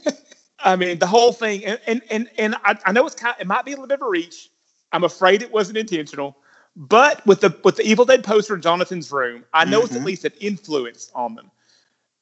[0.60, 3.48] I mean, the whole thing, and and and, and I, I know it's kind, it
[3.48, 4.50] might be a little bit of a reach.
[4.92, 6.36] I'm afraid it wasn't intentional,
[6.76, 10.02] but with the with the Evil Dead poster in Jonathan's room, I know it's at
[10.02, 10.06] Mhm.
[10.06, 11.52] least an influence on them.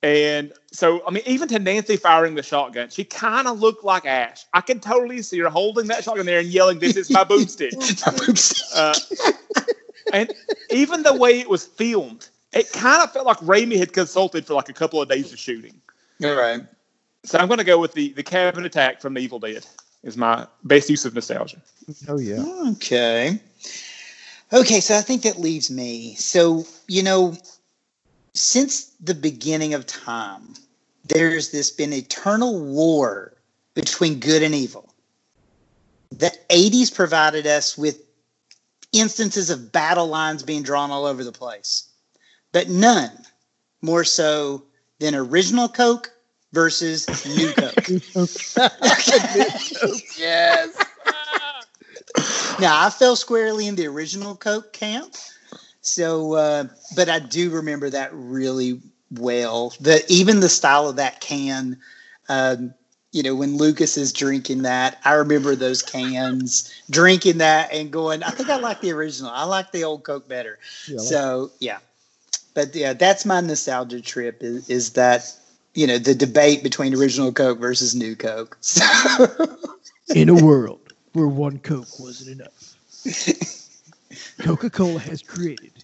[0.06, 4.06] And so, I mean, even to Nancy firing the shotgun, she kind of looked like
[4.06, 4.45] Ash.
[4.53, 7.74] I can totally see her holding that shotgun there and yelling, "This is my boomstick."
[8.76, 8.93] Uh,
[10.14, 10.32] and
[10.70, 14.53] even the way it was filmed, it kind of felt like Raimi had consulted for
[14.53, 15.82] like a couple of days of shooting.
[16.24, 16.62] All right.
[17.24, 19.66] So I'm going to go with the the cabin attack from the Evil Dead
[20.03, 21.58] is my best use of nostalgia.
[22.08, 22.43] oh yeah.
[22.74, 23.39] Okay.
[24.53, 26.14] Okay, so I think that leaves me.
[26.14, 27.36] So, you know,
[28.36, 30.54] since the beginning of time,
[31.06, 33.34] there's this been eternal war
[33.74, 34.94] between good and evil.
[36.12, 38.02] The 80s provided us with
[38.92, 41.90] instances of battle lines being drawn all over the place,
[42.52, 43.12] but none
[43.82, 44.64] more so
[45.00, 46.12] than original Coke
[46.54, 47.88] versus new Coke.
[50.18, 50.78] yes.
[52.58, 55.14] Now I fell squarely in the original Coke camp.
[55.86, 56.66] So, uh,
[56.96, 58.82] but I do remember that really
[59.12, 59.74] well.
[59.80, 61.78] The even the style of that can,
[62.28, 62.74] um,
[63.12, 68.24] you know, when Lucas is drinking that, I remember those cans drinking that and going.
[68.24, 69.30] I think I like the original.
[69.32, 70.58] I like the old Coke better.
[70.88, 71.78] Yeah, So yeah,
[72.56, 74.42] but yeah, that's my nostalgia trip.
[74.42, 75.32] Is is that
[75.76, 78.58] you know the debate between original Coke versus new Coke.
[80.08, 82.76] So, in a world where one Coke wasn't enough,
[84.40, 85.75] Coca Cola has created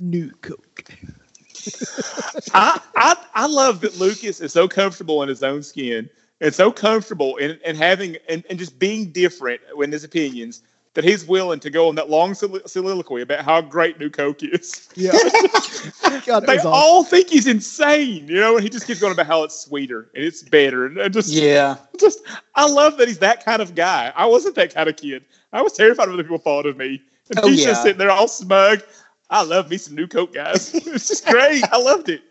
[0.00, 0.84] new Coke.
[2.54, 6.08] I, I I love that Lucas is so comfortable in his own skin
[6.40, 10.62] and so comfortable in, in having and, and just being different in his opinions
[10.94, 14.42] that he's willing to go on that long solilo- soliloquy about how great New Coke
[14.42, 14.88] is.
[14.94, 15.12] Yeah.
[16.24, 16.72] God, They awesome.
[16.72, 20.08] all think he's insane, you know, and he just keeps going about how it's sweeter
[20.14, 20.86] and it's better.
[20.86, 21.76] And just, Yeah.
[22.00, 22.20] just,
[22.54, 24.10] I love that he's that kind of guy.
[24.16, 25.26] I wasn't that kind of kid.
[25.52, 27.02] I was terrified of what other people thought of me.
[27.28, 27.66] And Oh, he's yeah.
[27.66, 28.82] just sitting there all smug.
[29.28, 30.74] I love me some New Coke guys.
[30.74, 31.62] it's just great.
[31.72, 32.22] I loved it.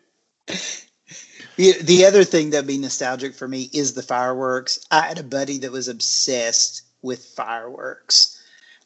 [1.57, 4.85] The, the other thing that'd be nostalgic for me is the fireworks.
[4.91, 8.41] I had a buddy that was obsessed with fireworks.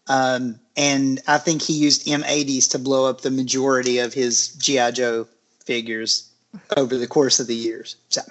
[0.08, 4.92] Um, and I think he used M80s to blow up the majority of his G.I.
[4.92, 5.28] Joe
[5.66, 6.30] figures
[6.76, 7.96] over the course of the years.
[8.10, 8.22] So,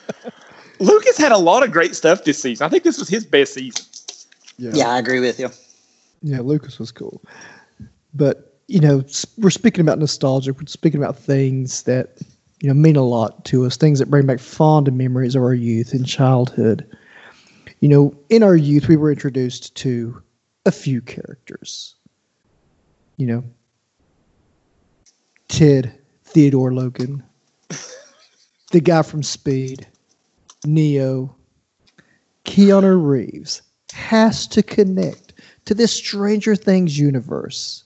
[0.78, 2.64] Lucas had a lot of great stuff this season.
[2.66, 3.84] I think this was his best season.
[4.58, 4.70] Yeah.
[4.74, 5.50] yeah, I agree with you.
[6.22, 7.22] Yeah, Lucas was cool.
[8.12, 9.02] But, you know,
[9.36, 10.52] we're speaking about nostalgia.
[10.52, 12.18] We're speaking about things that,
[12.60, 15.54] you know, mean a lot to us, things that bring back fond memories of our
[15.54, 16.86] youth and childhood.
[17.80, 20.22] You know, in our youth, we were introduced to
[20.66, 21.96] a few characters.
[23.16, 23.44] You know,
[25.48, 25.92] Ted
[26.22, 27.24] Theodore Logan,
[28.70, 29.84] the guy from Speed,
[30.64, 31.34] Neo,
[32.44, 33.62] Keanu Reeves
[33.92, 35.32] has to connect
[35.64, 37.82] to this Stranger Things universe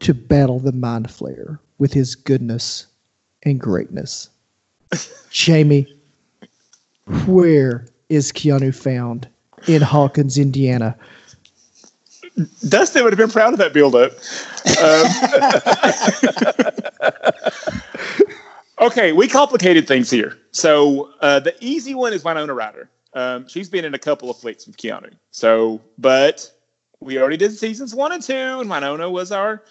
[0.00, 2.86] to battle the Mind Flayer with his goodness
[3.42, 4.28] and greatness.
[5.30, 5.86] Jamie,
[7.26, 9.28] where is Keanu found
[9.66, 10.96] in Hawkins, Indiana?
[12.68, 14.12] Dustin would have been proud of that build up.
[18.86, 20.36] okay, we complicated things here.
[20.50, 22.90] So uh, the easy one is Winona Ryder.
[23.14, 25.14] Um, she's been in a couple of flicks with Keanu.
[25.30, 26.52] So, but
[27.00, 29.62] we already did seasons one and two, and Winona was our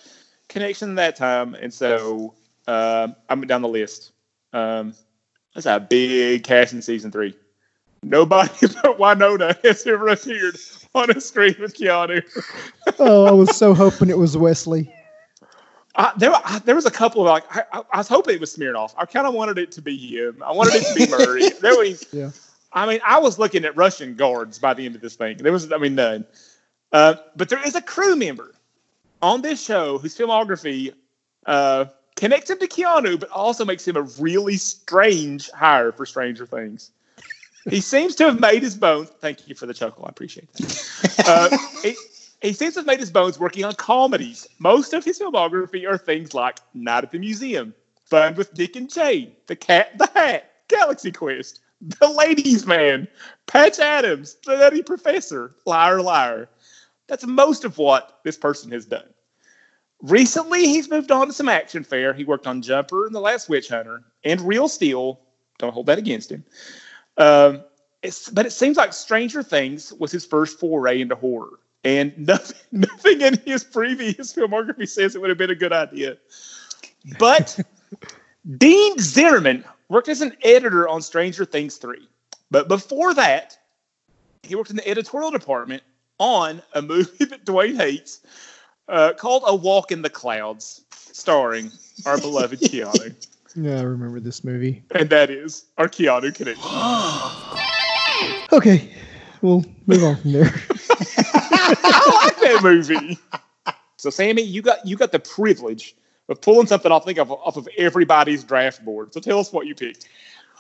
[0.50, 1.56] connection that time.
[1.56, 2.34] And so
[2.68, 4.12] um, I'm down the list.
[4.54, 4.93] Um,
[5.54, 7.36] that's a big cast in season three.
[8.04, 8.50] Nobody
[8.84, 10.58] but Winona has ever appeared
[10.93, 12.24] on a screen with Keanu.
[13.00, 14.93] Oh, I was so hoping it was Wesley.
[15.96, 18.39] I, there, I, there was a couple of like I, I, I was hoping it
[18.39, 18.93] was Smirnoff.
[18.98, 20.41] I kind of wanted it to be him.
[20.46, 21.50] I wanted it to be Murray.
[21.62, 22.30] there was, Yeah.
[22.74, 25.38] I mean, I was looking at Russian guards by the end of this thing.
[25.38, 26.26] There was, I mean, none.
[26.91, 28.55] Uh, but there is a crew member
[29.22, 30.93] on this show whose filmography
[31.45, 31.86] uh,
[32.16, 36.91] connects him to Keanu, but also makes him a really strange hire for Stranger Things.
[37.70, 39.09] He seems to have made his bones.
[39.20, 40.05] Thank you for the chuckle.
[40.05, 41.24] I appreciate that.
[41.28, 41.95] Uh, he,
[42.41, 44.47] he seems to have made his bones working on comedies.
[44.59, 47.74] Most of his filmography are things like Night at the Museum,
[48.05, 53.07] Fun with Dick and Jane, The Cat the Hat, Galaxy Quest, The Ladies Man,
[53.47, 56.47] Patch Adams, The Nutty Professor, Liar Liar.
[57.08, 59.08] That's most of what this person has done.
[60.01, 62.14] Recently, he's moved on to some action fare.
[62.14, 65.20] He worked on Jumper and The Last Witch Hunter and Real Steel.
[65.58, 66.43] Don't hold that against him.
[67.18, 67.64] Um,
[68.34, 73.22] but it seems like Stranger Things was his first foray into horror, and nothing, nothing
[73.22, 76.18] in his previous filmography says it would have been a good idea.
[77.18, 77.60] But
[78.58, 82.08] Dean Zimmerman worked as an editor on Stranger Things 3.
[82.51, 83.58] But before that,
[84.43, 85.84] he worked in the editorial department
[86.18, 88.22] on a movie that Dwayne hates
[88.88, 91.72] uh, called A Walk in the Clouds, starring
[92.05, 93.16] our beloved Keanu.
[93.55, 94.84] Yeah, I remember this movie.
[94.91, 97.61] And that is our Keanu connection.
[98.53, 98.89] Okay,
[99.41, 100.45] we'll move on from there.
[100.89, 103.20] I like that movie.
[103.97, 105.95] So, Sammy, you got you got the privilege
[106.30, 109.13] of pulling something off think of off of everybody's draft board.
[109.13, 110.07] So tell us what you picked.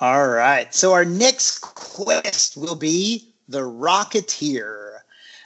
[0.01, 0.73] All right.
[0.73, 4.84] So our next quest will be the Rocketeer.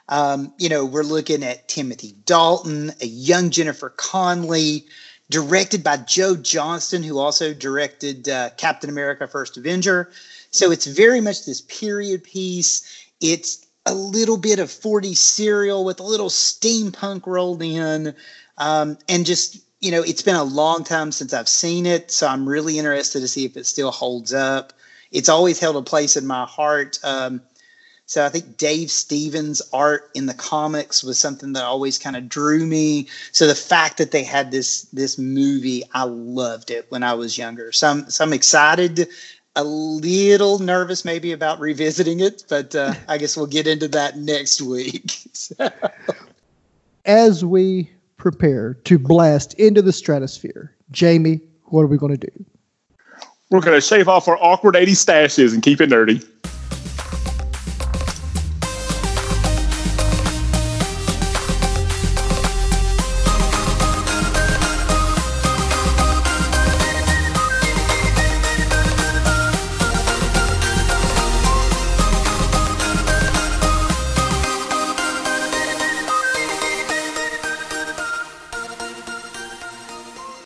[0.09, 4.85] Um, you know, we're looking at Timothy Dalton, a young Jennifer Connelly,
[5.29, 10.11] directed by Joe Johnston, who also directed uh, Captain America: First Avenger.
[10.51, 13.05] So it's very much this period piece.
[13.21, 18.15] It's a little bit of 40 serial with a little steampunk rolled in,
[18.57, 22.27] um, and just you know, it's been a long time since I've seen it, so
[22.27, 24.73] I'm really interested to see if it still holds up.
[25.11, 26.99] It's always held a place in my heart.
[27.03, 27.41] Um,
[28.09, 32.27] so I think Dave Stevens' art in the comics was something that always kind of
[32.27, 33.07] drew me.
[33.31, 37.37] So the fact that they had this this movie, I loved it when I was
[37.37, 37.71] younger.
[37.71, 39.07] So I'm so I'm excited.
[39.55, 44.17] A little nervous maybe about revisiting it, but uh, I guess we'll get into that
[44.17, 45.11] next week.
[45.33, 45.69] So-
[47.05, 52.45] As we prepare to blast into the stratosphere, Jamie, what are we going to do?
[53.51, 56.27] We're gonna shave off our awkward 80 stashes and keep it nerdy.